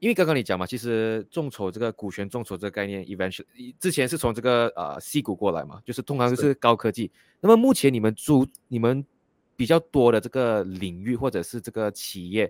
[0.00, 7.10] 因为刚刚你讲嘛，其实众筹这个股权众筹这个概念，eventually 之前是从这个呃 C 股过来嘛，就是通常是高科技。
[7.40, 9.04] 那么目前你们主你们
[9.56, 12.48] 比较多的这个领域或者是这个企业，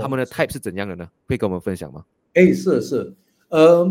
[0.00, 1.08] 他们的 type 是怎样的呢？
[1.28, 2.04] 可以跟我们分享吗？
[2.34, 3.14] 哎，是是，
[3.50, 3.88] 呃，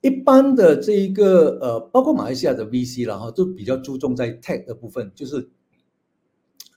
[0.00, 5.50] 一般的这一个呃，包括马来西亚的 VC 然后都比较注重在 tech 的部分，就是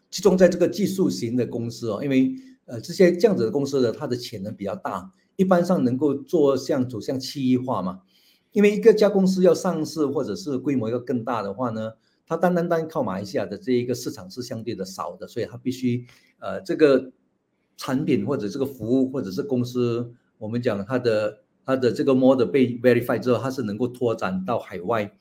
[0.09, 5.11] 集中在这个技术型的公司哦，因为呃这些这样子的公司呢，它的潜能比较大。
[5.35, 8.01] 一般上能够做向走向区域化嘛？
[8.51, 11.93] 因为一个家公司要上市或者是规模要更大的话呢，
[12.27, 16.05] 它单单单靠马来西亚的这一个市场是相对的少的，所以它必须
[16.37, 17.11] 呃这个
[17.77, 25.11] 产品或者这个服务或者是公司，我们讲它的它的这个 model 被 verify 之后，它是能够拓展到海外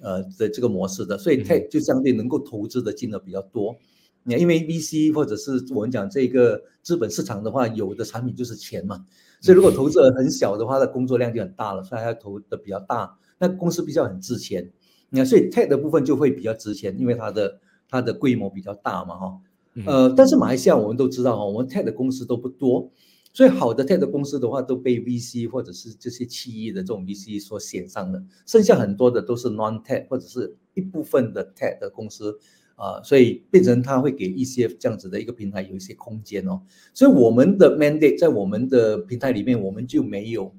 [0.00, 3.76] 呃的这个模式的，所以 tech 就相对能够投资的金额比较多。
[4.22, 9.04] 你因为 VC 或者是我们讲这个资本市场的话，有的产品就是钱嘛。
[9.40, 13.16] 所以，如果投资额很小的话，它工作量就很大了，所以要投的比较大。
[13.38, 14.70] 那公司比较很值钱，
[15.08, 17.58] 你看，所以 tech 的部分就会比较值钱，因为它的
[17.88, 19.40] 它的规模比较大嘛，哈。
[19.86, 22.90] 呃，但是马来西亚我们都知道哈，我们 tech 的公司都不多，
[23.32, 32.38] 所以好的 tech 的公司的话，都被 VC 或者是这些企业的这种 VC 所选上了，剩下很多的都是 non tech 或者是一部分的 tech 的公司。
[32.76, 36.62] 啊，所以变成它会给一些这样子的一个平台有一些空间哦。
[36.94, 40.50] 所以我们的 mandate 在我们的平台里面，我们就没有，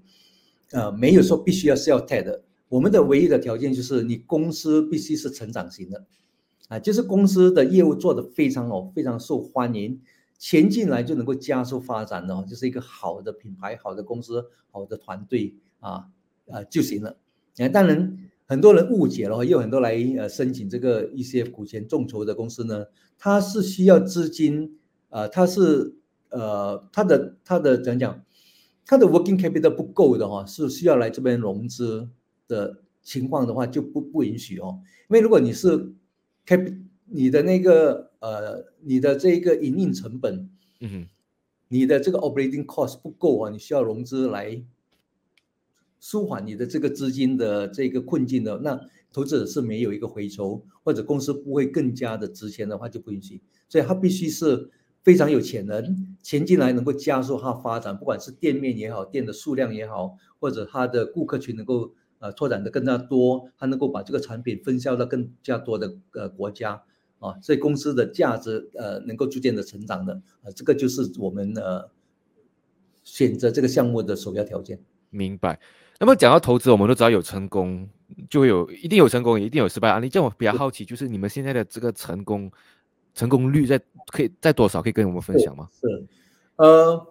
[0.69, 2.41] 呃，没有说必须要 sell TED。
[2.69, 6.05] 我们的唯一的条件就是你公司必须是成长型的，
[6.67, 9.99] 啊，就是公司的业务做得非常好，非常受欢迎，
[10.41, 16.07] 钱进来就能够加速发展的，就是一个好的品牌、好的公司、好的团队啊
[16.49, 17.17] 啊就行了。
[17.59, 18.17] 啊，当然。
[18.47, 24.77] 很多人误解了，也有很多来呃申请这个一些股权众筹的公司呢，它是需要资金，
[25.07, 25.95] 呃，它是
[26.31, 28.25] 呃它的它的怎样讲，
[28.85, 32.09] 它的 working capital 不够的哈，是需要来这边融资
[32.49, 35.93] 的情况的话就不不允许哦，因为如果你是
[36.45, 41.07] cap 你的那个呃你的这个营运成本，嗯，
[41.67, 44.63] 你的这个 operating cost 不够啊，你需要融资来。
[46.03, 48.81] 舒缓你的这个资金的这个困境的，那
[49.13, 53.39] 投资者是没有一个回酬，或者公司不会更加的值钱的话就不允许。
[53.69, 54.71] 所以它必须是
[55.03, 66.81] 非常有潜能，钱进来能够加速它发展，不管是店面也好，店的数量也好，或者它的顾客群能够呃拓展的更加多，它能够把这个产品分销到更加多的呃国家
[67.21, 71.89] 啊，所以公司的价值呃能够逐渐的成长的，呃这个就是我们呃
[73.03, 74.77] 选择这个项目的首要条件。
[75.09, 75.59] 明白。
[75.99, 77.87] 那么讲到投资，我们都知道有成功，
[78.27, 80.09] 就会有一定有成功，一定有失败案例。
[80.09, 82.51] 这样我比较好奇，就是你们现在的这个成功
[83.13, 84.81] 成功率在可以在多少？
[84.81, 85.69] 可以跟我们分享吗？
[85.79, 86.07] 是，
[86.55, 87.07] 呃，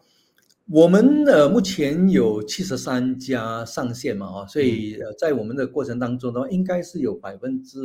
[0.66, 7.78] 我们呃目前有七十三家上线嘛，哈，所以呃在我们的过程当中的话，应该是有百分之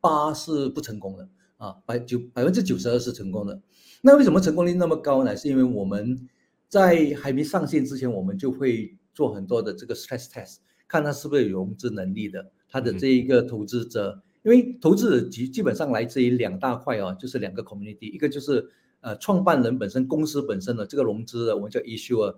[0.00, 3.60] 八是不成功的啊，百九百分之九十二是成功的。
[4.02, 5.36] 那为什么成功率那么高呢？
[5.36, 6.28] 是因为我们
[6.68, 8.96] 在还没上线之前，我们就会。
[9.14, 10.56] 做很多的这个 stress test，
[10.88, 18.68] 看他是不是有融资能力的，他的这一个投资者，因为投资者基基本上来自于两大块哦，就是两个 community，一个就是
[19.02, 22.34] 呃创办人本身公司本身的这个融资的，我们叫 issuer，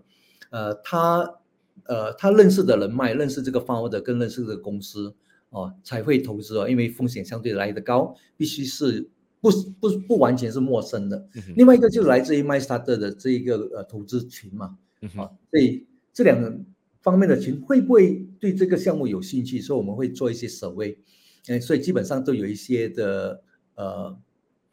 [0.50, 1.40] 呃他
[1.84, 5.14] 呃他认识的人脉，认识这个 founder 跟认识这个公司
[5.50, 11.28] 哦才会投资哦，因为风险相对来的高，必须是不不不完全是陌生的。
[11.56, 14.78] 另外一个就是来自于 MyStarter 的这一个呃投资群嘛，
[15.16, 15.86] 啊所以。
[16.16, 16.58] 这两个
[17.02, 19.60] 方面的群会不会对这个项目有兴趣？
[19.60, 20.98] 所以我们会做一些守卫，
[21.46, 23.42] 哎，所以基本上都有一些的
[23.74, 24.18] 呃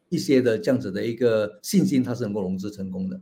[0.07, 3.21] 一些的这样子的一个信心，它是能够融资成功的啊。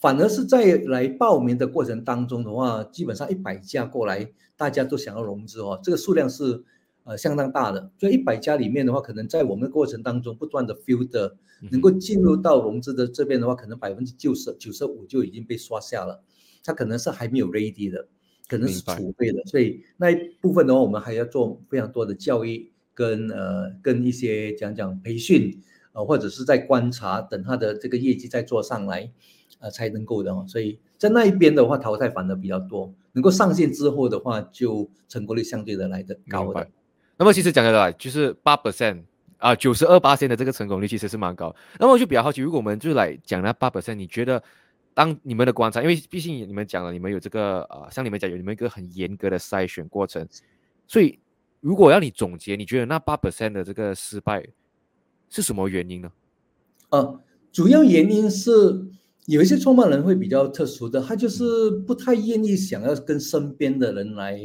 [0.00, 6.64] 反而是在来报名的过程当中的话，基本上一百家过来，大家都想要融资哦，这个数量是
[7.04, 7.90] 呃相当大的。
[7.98, 11.32] 所以一百家里面的话，可能在我们的过程当中不断的 filter，
[11.70, 16.22] 能够进入到融资的这边的话，可能百分之九十九十五就已经被刷下了，
[16.64, 18.08] 它可能是还没有 ready 的，
[18.48, 19.42] 可能是储备的。
[19.44, 25.60] 所以那一部分的话，我们还要做非常多的教育跟呃跟一些讲讲培训，
[25.92, 29.10] 呃或者是在观察，等他的这个业绩再做上来。
[29.58, 32.90] 呃，才能够的哦，所以在那一边的话，淘汰反而比较多。
[33.12, 36.66] 能够上线之后的话，就成功率相对的来的高的。
[37.18, 39.02] 那么其实讲的来就是八 percent
[39.36, 41.54] 啊，九十二八线的这个成功率其实是蛮高。
[41.78, 44.42] 那么我就比较好奇，如果我们就来讲那八 percent，你觉得
[44.94, 50.26] 当你们的观察，因为毕竟你们讲了，你们有这个呃，像你们讲有你们一个很严格的筛选过程，
[50.86, 51.18] 所以
[51.60, 54.46] 如果要你总结，你觉得那八 percent 的这个失败
[55.30, 56.12] 是什么原因呢？
[56.90, 57.20] 呃，
[57.50, 58.90] 主要原因是。
[59.26, 64.40] 有一些创办人会比较特殊的，他就是不太愿意想要跟身边的人来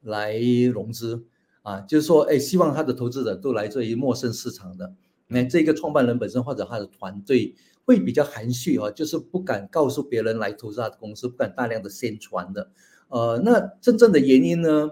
[0.00, 0.36] 来
[0.72, 1.24] 融资
[1.60, 4.92] 啊，就是说，哎，希望他的投资者都来自于陌生市场的。
[5.28, 12.72] 那这个创办人本身或者他的团队会比较含蓄啊，就是不敢告诉别人来投资他的公司，不敢大量的宣传的。
[13.06, 14.90] 呃，那真正的原因呢，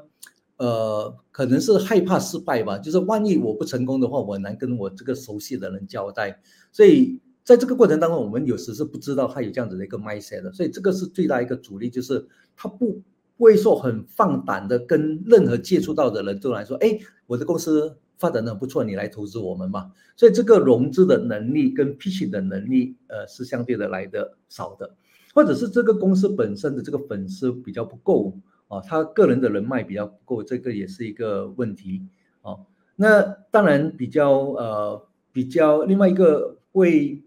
[0.61, 6.41] 呃，可能是害怕失败吧，就是万一我不成功的话，我难跟我这个熟悉的人交代，
[6.71, 7.21] 所以。
[7.43, 13.03] 在这个过程当中，我们有时是不知道他有这样子的一个 mindset 的，所以这个是最大一个阻力，就是他不
[13.37, 16.97] 不会说很放胆的跟任何接触到的人都来说，哎，
[17.27, 19.91] 我的公司发展的很不错，你来投资我们吧。
[20.17, 24.95] 所以这个融资的能力跟 pitch 的能力，呃，是相对的来的少的，
[25.35, 28.33] 或者是这个公司本身的这个粉丝比较不够
[28.71, 32.07] 啊，他个人的人脉比较不够，这个也是一个问题
[32.41, 32.65] 哦。
[32.97, 37.23] 那当然比较呃比较另外一个会。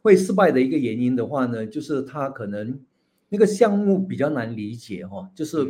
[0.00, 2.80] 会失败的一个原因的话呢，就是他可能
[3.28, 5.66] 那个项目比较难理解哈，就是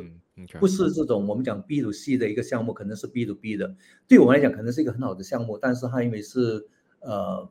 [0.60, 3.74] 不是这种我们讲 B to C 的一个项目，可能是 B to B 的。
[4.06, 6.68] 对我们来讲，可能是一个很好的项目，但是它因为是
[7.00, 7.48] 呃，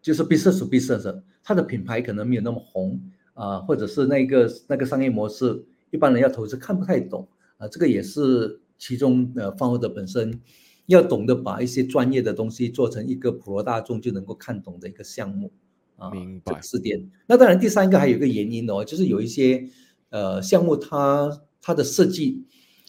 [0.00, 2.98] 就是 business to business，它的品牌可能没有那么红
[3.34, 7.28] 啊，或者是那个那个商业模式，一般人要投资看不太懂
[7.58, 10.40] 啊，这个也是其中呃方或者本身
[10.86, 15.52] 要懂得把一些专业的东西做成一个普罗大众就能够看懂的一个项目
[15.96, 16.10] 啊。
[16.10, 17.10] 明白，试点。
[17.26, 19.68] 那当然，第三个还有一个原因哦，就是有一些
[20.08, 22.44] 呃项目，它它的设计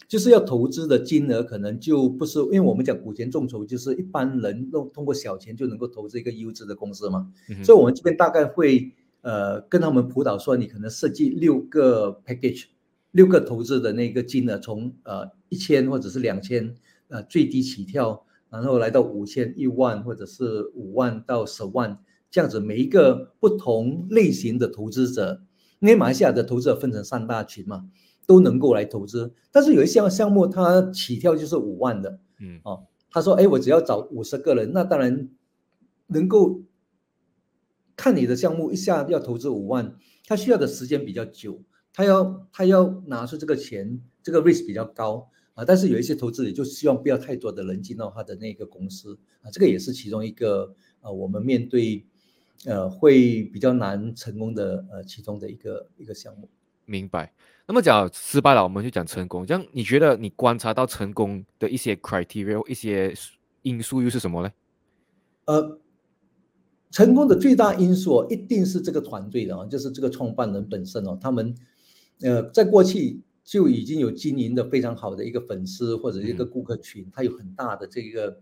[0.08, 7.32] 就是要投资的金额可能就不是，因为我们讲股权众筹，就是一般人用通过小钱就能够投资一个优质的公司嘛。
[7.62, 12.64] 所以，我们这边大概会呃跟他们辅导说，你可能设计六个 package，
[13.12, 16.74] 六个投资的那个金额，从呃一千或者是两千
[17.08, 21.98] 呃最低起跳，然后来到五千、一万或者是五万到十万。
[22.30, 25.42] 这样子，每一个不同类型的投资者，
[25.80, 27.84] 因为马来西亚的投资者分成三大群嘛，
[28.26, 29.34] 都能够来投资。
[29.50, 35.28] 但是有一项项目，它起跳就是五万的，嗯，哦，他说，哎，我只要找五十个人，那当然
[36.06, 36.62] 能够
[37.94, 39.94] 看你的项目一下要投资五万，
[40.26, 41.60] 他需要的时间比较久，
[41.92, 45.64] 他要他要拿出这个钱，这个 risk 比较高啊。
[45.64, 52.04] 但是有一些投资者就希望不要太多的人进到他的那个公司啊，这个也是其中一个呃，我们面对。
[52.64, 56.48] 呃，会比较难成功的呃，其中的一个一个项目。
[56.84, 57.34] 明白。
[57.66, 59.44] 那么讲失败了，我们就讲成功。
[59.44, 63.12] 这样你觉得你观察到成功的一些 criteria，一些
[63.62, 64.52] 因素又是什么呢？
[65.46, 65.80] 呃，
[66.92, 71.52] 成功的最大因素一定是这个团队的啊，就是这个创办人本身哦，他们
[72.22, 78.38] 呃，在过去就已经有经营的非常好的一个粉丝或者一个顾客群，他有很大的这个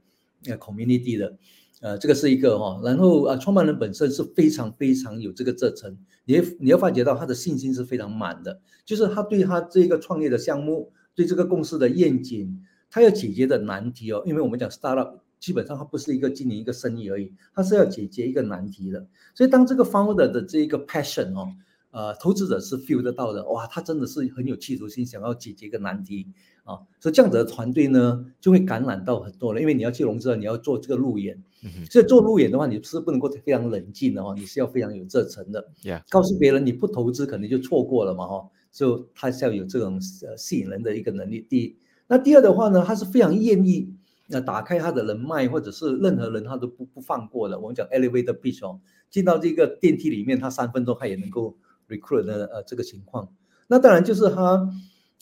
[0.46, 1.36] 呃 community 的。
[1.82, 21.48] 呃，这个是一个哈，然后啊，创办人本身是非常非常有这个热忱，你你要发觉到他的信心是非常满的，就是他对他这个创业的项目，对这个公司的愿景，他要解决的难题哦，因为我们讲 startup，基本上它不是一个经营一个生意而已，它是要解决一个难题的，所以当这个 founder 的这一个 passion 哦。
[21.92, 26.28] 呃，投资者是 feel 得到的，哇，他真的是很有企图心，想要解决一个难题
[26.62, 31.42] 啊，所以这样子的团队呢，就会感染到很多人，因为你要去融资，你要做这个路演，
[31.90, 35.68] 所以做路演的话，你是不能够非常冷静的哦，你是要非常有热忱的，
[36.08, 41.44] 告诉别人你不投资可能就错过了嘛哈，就他是要有这种呃吸引人的一个能力。
[41.48, 41.76] 第一，
[42.06, 43.92] 那第二的话呢，他是非常愿意
[44.28, 47.58] 那打开他的人脉，或者是任何人他都不不放过的。
[47.58, 48.78] 我们讲 elevator pitch 哦，
[49.10, 51.56] 进到这个电梯里面，他三分钟他也能够。
[51.90, 53.28] Recruit 的呃这个情况，
[53.66, 54.70] 那当然就是他，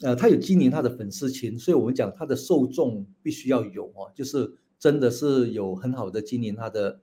[0.02, 7.00] 呃，他有经营他的粉丝群，所以我们讲他的受众必须要有哦，就是真的是有很好的经营他的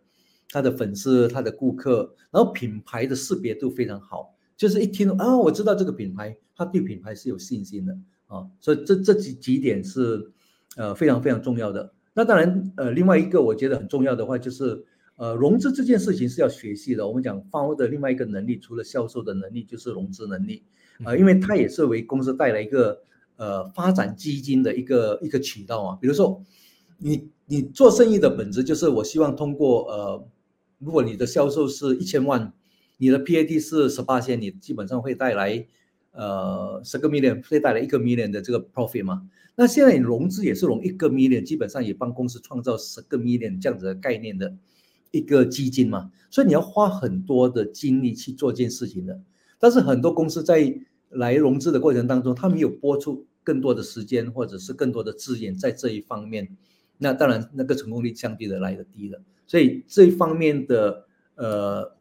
[0.49, 7.97] 他的粉丝、他的顾客，然后品牌的识别度非常好，就是一听啊，我知道这个品牌，他对品牌是有信心的
[8.27, 10.31] 啊，所以这这几几点是
[10.77, 11.93] 呃非常非常重要的。
[12.13, 14.85] 那当然，呃，另外一个我觉得很重要的话就是，
[15.17, 17.07] 呃，融资这件事情是要学习的。
[17.07, 20.63] 我们讲 found 的另外一个能力，除了销售的能力，就是融资能力，
[21.05, 23.01] 啊，因为它也是为公司带来一个
[23.37, 25.97] 呃发展基金的一个一个渠道啊。
[26.01, 26.43] 比如说，
[26.97, 30.27] 你你做生意的本质就是我希望通过呃，
[30.79, 32.51] 如果你的销售是一千万，
[32.97, 35.65] 你的 PAT 是十八千，你基本上会带来
[36.11, 39.29] 呃十个 million，会带来一个 million 的这个 profit 嘛。
[39.55, 44.53] 那现在你融资也是融一个 million，基本上也帮公司创造十个 million 这样子的概念的
[45.11, 49.21] 一个基金嘛，所以你要花很多的精力去做这件事情的。
[49.59, 56.57] 但是很多公司在来融资的过程当中，他没有拨出更多的时间或者是更多的资源在这一方面，
[56.97, 59.21] 那当然那个成功率相对的来的低了。
[59.47, 61.95] 所以这一方面的呃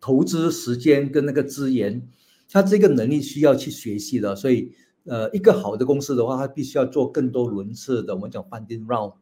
[0.00, 2.08] 投资时间跟那个资源，
[2.50, 4.72] 他这个能力需要去学习的，所以。
[5.08, 9.14] 呃，一个好的公司的话，它必须要做更多轮次的，我们讲 funding round，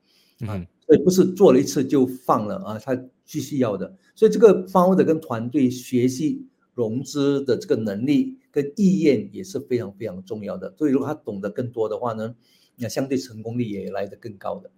[0.46, 3.96] 啊，所以不是做了一次就放了啊，他继续要的。
[4.14, 10.74] 所以这个 founder 跟团队学习融资的这个能力跟意愿也是非常非常重要的。
[10.76, 12.34] 所以如果他懂得更多的话呢，
[12.76, 14.70] 那相对成功率也来得更高的。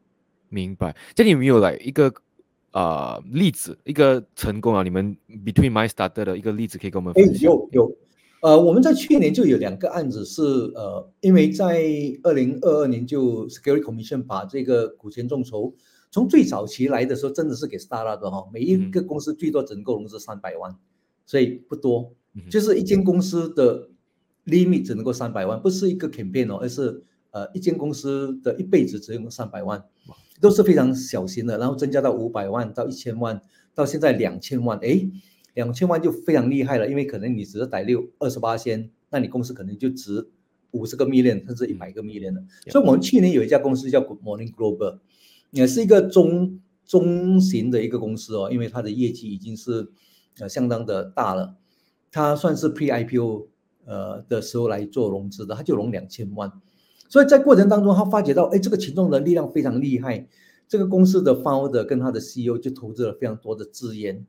[0.49, 0.95] 明白。
[1.15, 2.13] 这里有没有来一个
[2.71, 4.83] 啊例子，一个成功啊？
[4.83, 7.43] 你们 between my starter 的一个例子可以跟我们分享？
[7.43, 7.97] 有有。
[8.47, 10.41] 呃，我们在去年就有两个案子是，
[10.77, 11.83] 呃，因为在
[12.23, 15.75] 二零二二年就 Security Commission 把这个股权众筹
[16.13, 20.73] 从最早期来的时候，真的是给 startup 的哈，每一个公司最多只能够融资三百万，
[21.27, 22.15] 所以不多，
[22.49, 23.89] 就是一间公司的
[24.45, 29.85] limit 只能够三百万，不是一个 campaign 哦，而是呃一间公司的一辈子只用三百万，
[30.41, 33.43] 都是非常小型的，然后增加到五百万到一千万，
[33.75, 35.11] 到现在两千万，哎。
[35.57, 40.29] 两千万就非常厉害了，因为可能你只是逮六二十八千，那你公司可能就值
[40.73, 42.43] 五十个 million 甚至一百个 million 了。
[42.69, 44.99] 所以，我们去年有一家公司叫 Good Morning Global，
[45.51, 49.89] 也是一个中中型的一个公司哦，因为它的业绩已经是
[50.39, 51.57] 呃相当的大了。
[52.13, 53.49] 它算是 Pre IPO
[53.87, 56.53] 呃的时候来做融资的，它就融两千万。
[57.09, 60.29] 所以在过程当中，他发觉到，哎，这个群众的力量非常厉害，
[60.69, 64.27] 这个公司的 founder 跟他的 CEO 就投资了非常多的资源。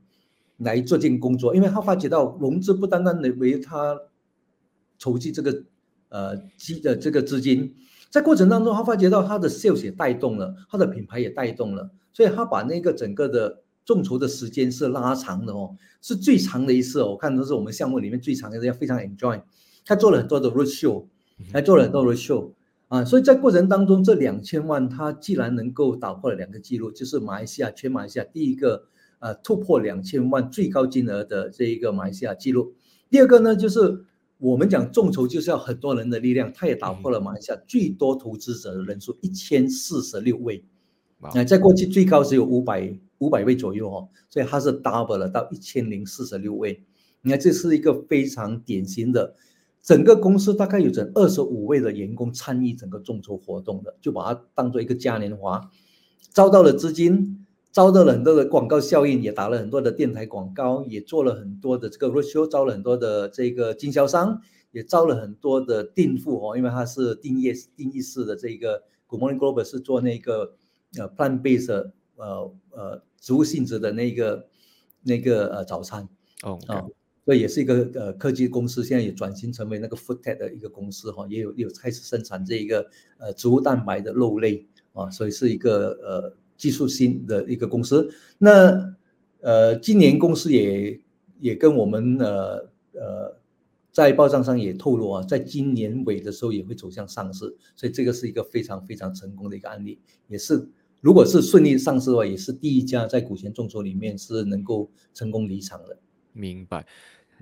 [0.58, 3.98] 来做这个工作，因为他发觉到融资不单单的为他
[4.98, 5.62] 筹集这个
[6.08, 7.76] 呃资的这个资金，
[8.10, 19.40] 在过程当中他发觉到他的 sales 也带动了，他的品牌也带动了，所以他把那个整个的众筹的时间是拉长的哦，是最长的一次哦，我看都是我们项目里面最长的，要非常 enjoy。
[19.86, 21.06] 他做了很多的 road show，
[21.52, 22.52] 还做了很多 road show
[22.88, 28.88] 啊，所以在过程当中这两千万，他既然能够打破了两个记录，就是马来西亚全马来西亚第一个。
[29.20, 32.74] 呃，突破两千万最高金额的这一个马来西亚记录。
[33.10, 34.04] 第二个呢，就是
[34.38, 40.64] 我们讲众筹就是要很多人的力量，它也打破了马来西亚最多投资者的人数一千四十六位。
[41.34, 46.84] 那在过去最高只有五百五百位左右哦，所以它是 double 了到一千零四十六位。
[47.22, 49.34] 你看，这是一个非常典型的，
[49.82, 55.68] 整个公司大概有整二十五位的员工参与整个众筹活动的，就把它当做一个嘉年华，
[56.32, 57.37] 招到了资金。
[57.78, 70.56] 招到了很多的广告效应，也打了很多的电台广告，也做了很多的这个 ratio，招了很多的这个经销商，也招了很多的订户哦，因为它是定义定义式的这个 Good Morning Global 是做那个
[70.96, 74.48] 呃 plant based 呃呃植物性质的那个
[75.04, 76.08] 那个呃早餐
[76.42, 76.82] 哦啊，
[77.26, 82.84] 所以也是一个呃科技公司，现在也转型成为那个 food tech 的一个公司哈，也有也有开始生产这一个
[83.18, 86.36] 呃植物蛋白的肉类啊，所以是一个呃。
[86.58, 88.94] 技术新的一个公司，那
[89.40, 91.00] 呃，今年公司也
[91.38, 93.40] 也跟我们呃呃，
[93.92, 100.68] 在报账上也透露啊，在今年尾的时候也会走向上市，所以这个是一个非常非常成功的一个案例，也是
[101.00, 105.96] 如果是顺利上市的话，也是第一家在股权众筹里面是能够成功离场的。
[106.32, 106.84] 明白，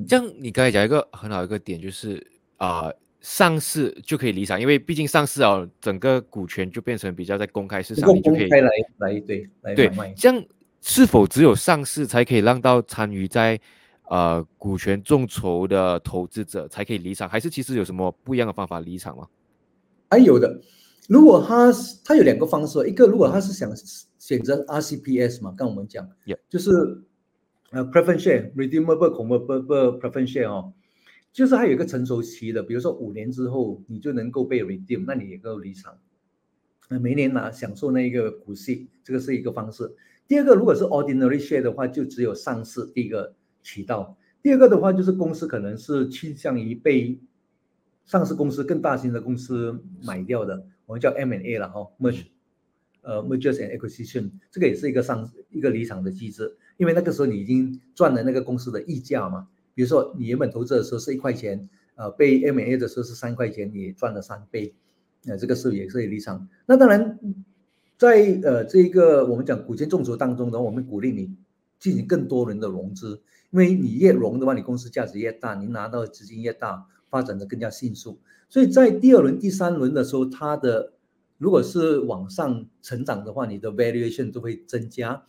[0.06, 2.92] 这样你刚才讲一个很好一个点就是啊。
[3.26, 8.60] 上市就可以离场，因为毕竟上市啊，整个股权就变成比较在公开市场，你就可以来
[8.98, 9.90] 来对来对。
[10.16, 10.44] 这样
[10.80, 13.58] 是否只有上市才可以让到参与在
[14.04, 19.26] 呃股权众筹的投资者才可以离场，还是其实有什么不一样的方法离场吗？
[20.08, 20.60] 还有的，
[21.08, 21.72] 如果他
[22.04, 23.68] 他有两个方式，一个如果他是想
[24.20, 26.08] 选择 RCPS 嘛，跟我们讲，
[26.48, 26.70] 就是
[27.72, 30.72] 呃 preference share redeemable convertible preference share 哦。
[31.36, 35.98] 就是它有一个成熟期的，比如说五年之后你就能够被 redeem，那你也够离场，
[36.88, 39.94] 那每年拿享受那个股息，这个是一个方式。
[40.26, 44.16] 第二个，如果是 ordinary share 的话，就只有上市第一个渠道。
[44.40, 47.20] 第二个的话，就是公司可能是倾向于被
[48.06, 52.28] 上市公司更大型的公司买掉的，我们叫 M&A 了哈，merge，
[53.02, 59.48] 呃，mergers and acquisition，这个也是一个上一个离场的机制，因为那个时候你已经赚了那个公司的溢价嘛。
[59.76, 64.74] 比如说你原本投资的时候是一块钱，呃，被 M&A 的时候是三块钱，你赚了三倍，
[65.26, 66.48] 呃，这个是也是离场。
[66.64, 67.20] 那当然，
[67.98, 71.36] 在呃这一个我们讲股权众筹当中呢，我们鼓励你
[71.78, 73.22] 进行更多轮的融资。
[73.50, 78.18] 因为你越融的话，你公司价值越大，你拿到的资金越大，发展的更加迅速。
[78.48, 80.94] 所以在第二轮、第三轮的时候，它的
[81.38, 85.22] 如果是往上成长的话，你的 valuation 都会增加。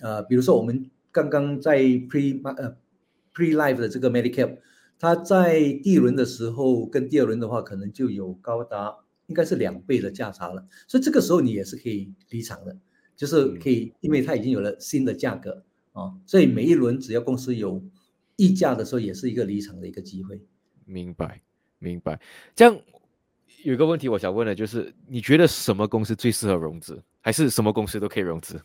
[0.00, 2.76] 呃，比如说我们刚刚在 pre 呃
[3.38, 4.58] pre life 的这个 Medicare，
[4.98, 10.66] 它在第一轮的时候跟第二轮的话，可能就有高达应该是两倍的价差了。
[10.88, 12.76] 所以这个时候你也是可以离场的，
[13.14, 15.62] 就是可以，因为它已经有了新的价格。
[15.92, 17.82] 啊，所以每一轮只要公司有
[18.36, 20.40] 溢价的时候，也是一个离场的一个机会。
[20.84, 21.40] 明白，
[21.78, 22.20] 明白。
[22.54, 22.80] 这样
[23.64, 28.60] 有一个问题我想问的，就是你觉得什么公司最适合融资，还是什么公司都可以融资？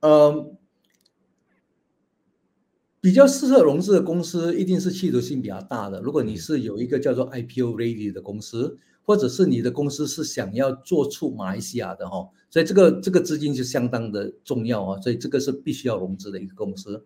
[0.00, 0.58] 呃，
[3.02, 6.00] 比较适合融资的公司，一定是企图性比较大的。
[6.00, 8.78] 如果你是有一个叫做 IPO ready 的公司。
[9.04, 17.04] 或者是你的公司是想要做出马来西亚的哈，所以这个这个资金就相当的重要啊，所以这个是必须要融资的一个公司，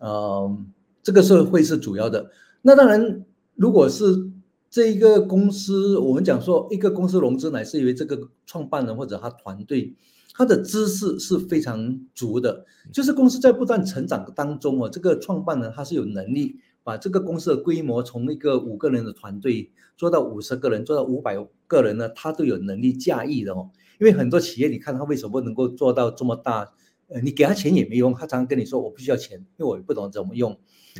[0.00, 0.58] 呃，
[1.02, 2.30] 这个是会是主要的。
[2.62, 3.22] 那当然，
[3.54, 4.30] 如果是
[4.70, 9.94] 这一个公司，我们讲说一个公司融资，乃是因为这个创办人或者他团队
[10.36, 16.60] 他的知识是非常足的，就是公司在不断成长当中哦，这个创办人他是有能力。
[16.84, 23.68] 把这个公司的规模从一个五个人的团队做到五十个人，做到五百个人呢，他都有能力驾驭的哦。
[23.98, 26.70] 因为很多企业，你看他为什么能够做到这么大？
[27.08, 30.56] 呃，你给他钱也没用，他常常跟你说我不需要钱，因为我也不懂怎么用。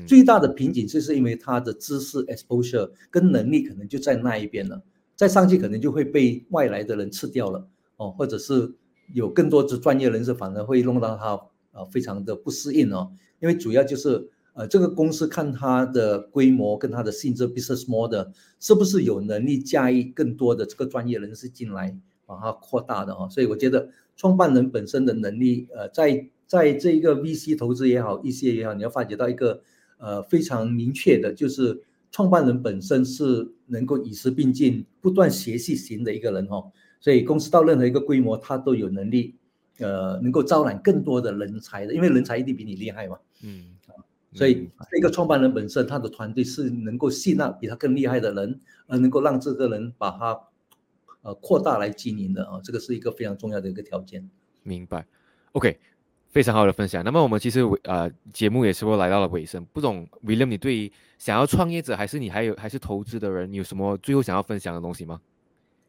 [0.09, 4.83] 最大的瓶颈就是因为他的知识 exposure 跟能力可能就在那一边了，
[5.15, 7.65] 再上去可能就会被外来的人吃掉了
[7.97, 8.75] 哦，或者是
[9.13, 11.41] 有更多的专业人士反而会弄到他
[11.73, 14.31] 呃非常的不适应哦，因为主要就是。
[14.59, 21.95] 呃，这个公司看它的规模跟它的性质，business model 是不是有能力驾驭更多的这个专业人士进来，
[22.25, 23.29] 把它扩大的哦？
[23.31, 29.61] 所以我觉得创办人本身的能力，呃，在在这一个 VC 投资也好，EC 也好，你要发掘到一个
[29.99, 36.73] 呃非常明确的，就是创办人本身是能够与时并进、不断学习型的一个人哦。
[37.01, 39.37] 所以公司到任何一个规模，它都有能力，
[39.79, 43.19] 呃，能够招揽更多的人才的，因为人才一定比你厉害嘛。
[43.43, 43.73] 嗯。
[44.35, 44.69] 所以，
[44.99, 50.39] 一个创办人本身，他的团队是能够吸纳比他更厉害的人，而能够让这个人把他
[51.23, 54.29] 呃扩大来经营的啊，这个是一个非常重要的一个条件。
[54.63, 55.07] 明白
[55.53, 55.79] ，OK，
[56.29, 57.03] 非常好的分享。
[57.03, 65.19] 那么我们其实尾呃节目也是会来到了尾声，不懂 William，你对于想要创业者还是你还有还是投资的人，你有什么最后想要分享的东西吗？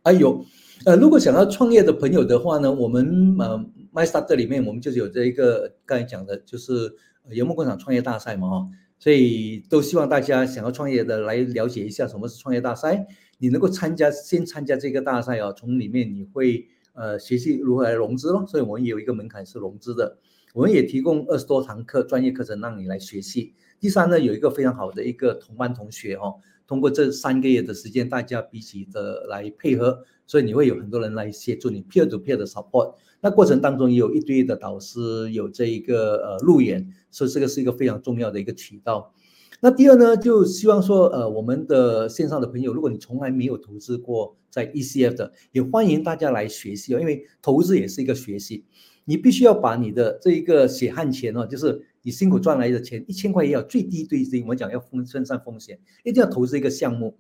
[0.08, 0.46] 还有，
[0.86, 3.62] 呃，如果想要创业的朋友的话呢，我们呃
[3.94, 6.96] MyStart 里面我们就是有这一个刚才讲的，就是。
[7.32, 13.06] 游牧工厂创业大赛嘛，哈，所以都希望大家想要创业的来了解一下什么是创业大赛。
[13.38, 18.46] 你能够参加，先参加这个大赛哦，从里面你会呃学习如何来融资咯。
[18.48, 20.18] 所以我们也有一个门槛是融资的，
[20.54, 23.54] 我们也提供二十多堂课专业课程让你来学习。
[23.78, 26.36] 第三呢，有一个非常好的一个同班同学哦，
[26.68, 32.94] 通过这三个月的时间，大家彼此的来配合，所以你会有很多人来协助你 peer to peer 的 support。
[33.22, 39.14] 那过程当中也有一堆的导师，有这一个呃路演，所以这个是一个非常重要的一个渠道。
[39.60, 48.66] 那第二呢，就希望说呃我们的线上的朋友，如果你从来没有投资过在 ECF 的，也欢迎大家来学习哦，因为投资也是一个学习，
[49.06, 57.18] 你必须要把你的这一个血汗钱哦，就是你辛苦赚来的钱，一千块也好，最低最低，我讲要分分散风险，一定要投资一个项目。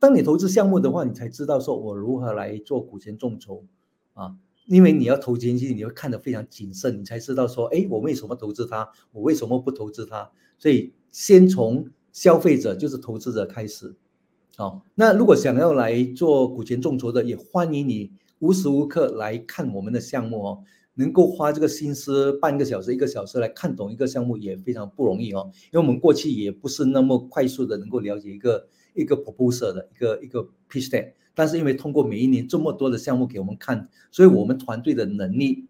[0.00, 3.64] 当你投资项目的话，你才知道说我如何来做股权众筹
[4.14, 4.34] 啊。
[4.66, 8.88] 因为你要投进去，你会看得非常谨慎，你才知道说，哎，我为什么投资它？
[9.12, 10.28] 我为什么不投资它？
[10.58, 13.94] 所以先从消费者，就是投资者开始。
[14.56, 18.10] 好，那如果想要来做股权众筹的，也欢迎你
[18.40, 20.64] 无时无刻来看我们的项目哦。
[20.94, 25.50] 能够花这个心思半个小时、一个小时来看懂一个项目，也非常不容易哦。
[25.72, 31.12] 因为我们过去也不是那么快速的能够了解一个一个 proposal 的一个一个 pitch deck。
[31.34, 35.66] 但是因为通过每一年这么多的项目给我们看，所以我们团队的能力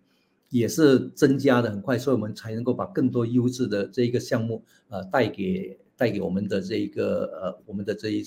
[0.50, 8.22] 也是增加的很快，所以我们才能够把更多优质的这一个项目呃带给带给我们的这一个呃我们的这一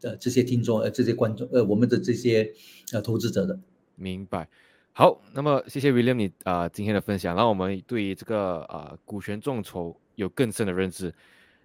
[0.00, 2.50] 呃这些听众呃这些观众呃我们的这些
[2.92, 3.60] 呃投资者的。
[3.94, 4.48] 明白。
[4.98, 11.14] 好，那么谢谢 William 你啊今天的分享，让我们对于这个啊股权众筹有更深的认知。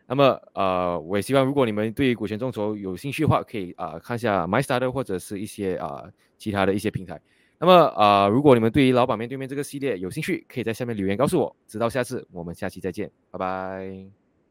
[0.06, 7.22] 那么呃，我也希望如果你们对股权众筹有兴趣的话，可以啊看一下 MyStarter 或者是一些啊其他的一些平台。
[7.58, 11.56] 那么啊，如果你们对于老板面对面这个系列有兴趣，可以在下面留言告诉我。
[11.70, 14.06] 直到下次，我们下期再见，拜拜。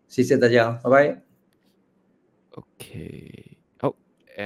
[0.08, 1.22] 谢谢大家，拜拜。
[2.52, 3.59] OK。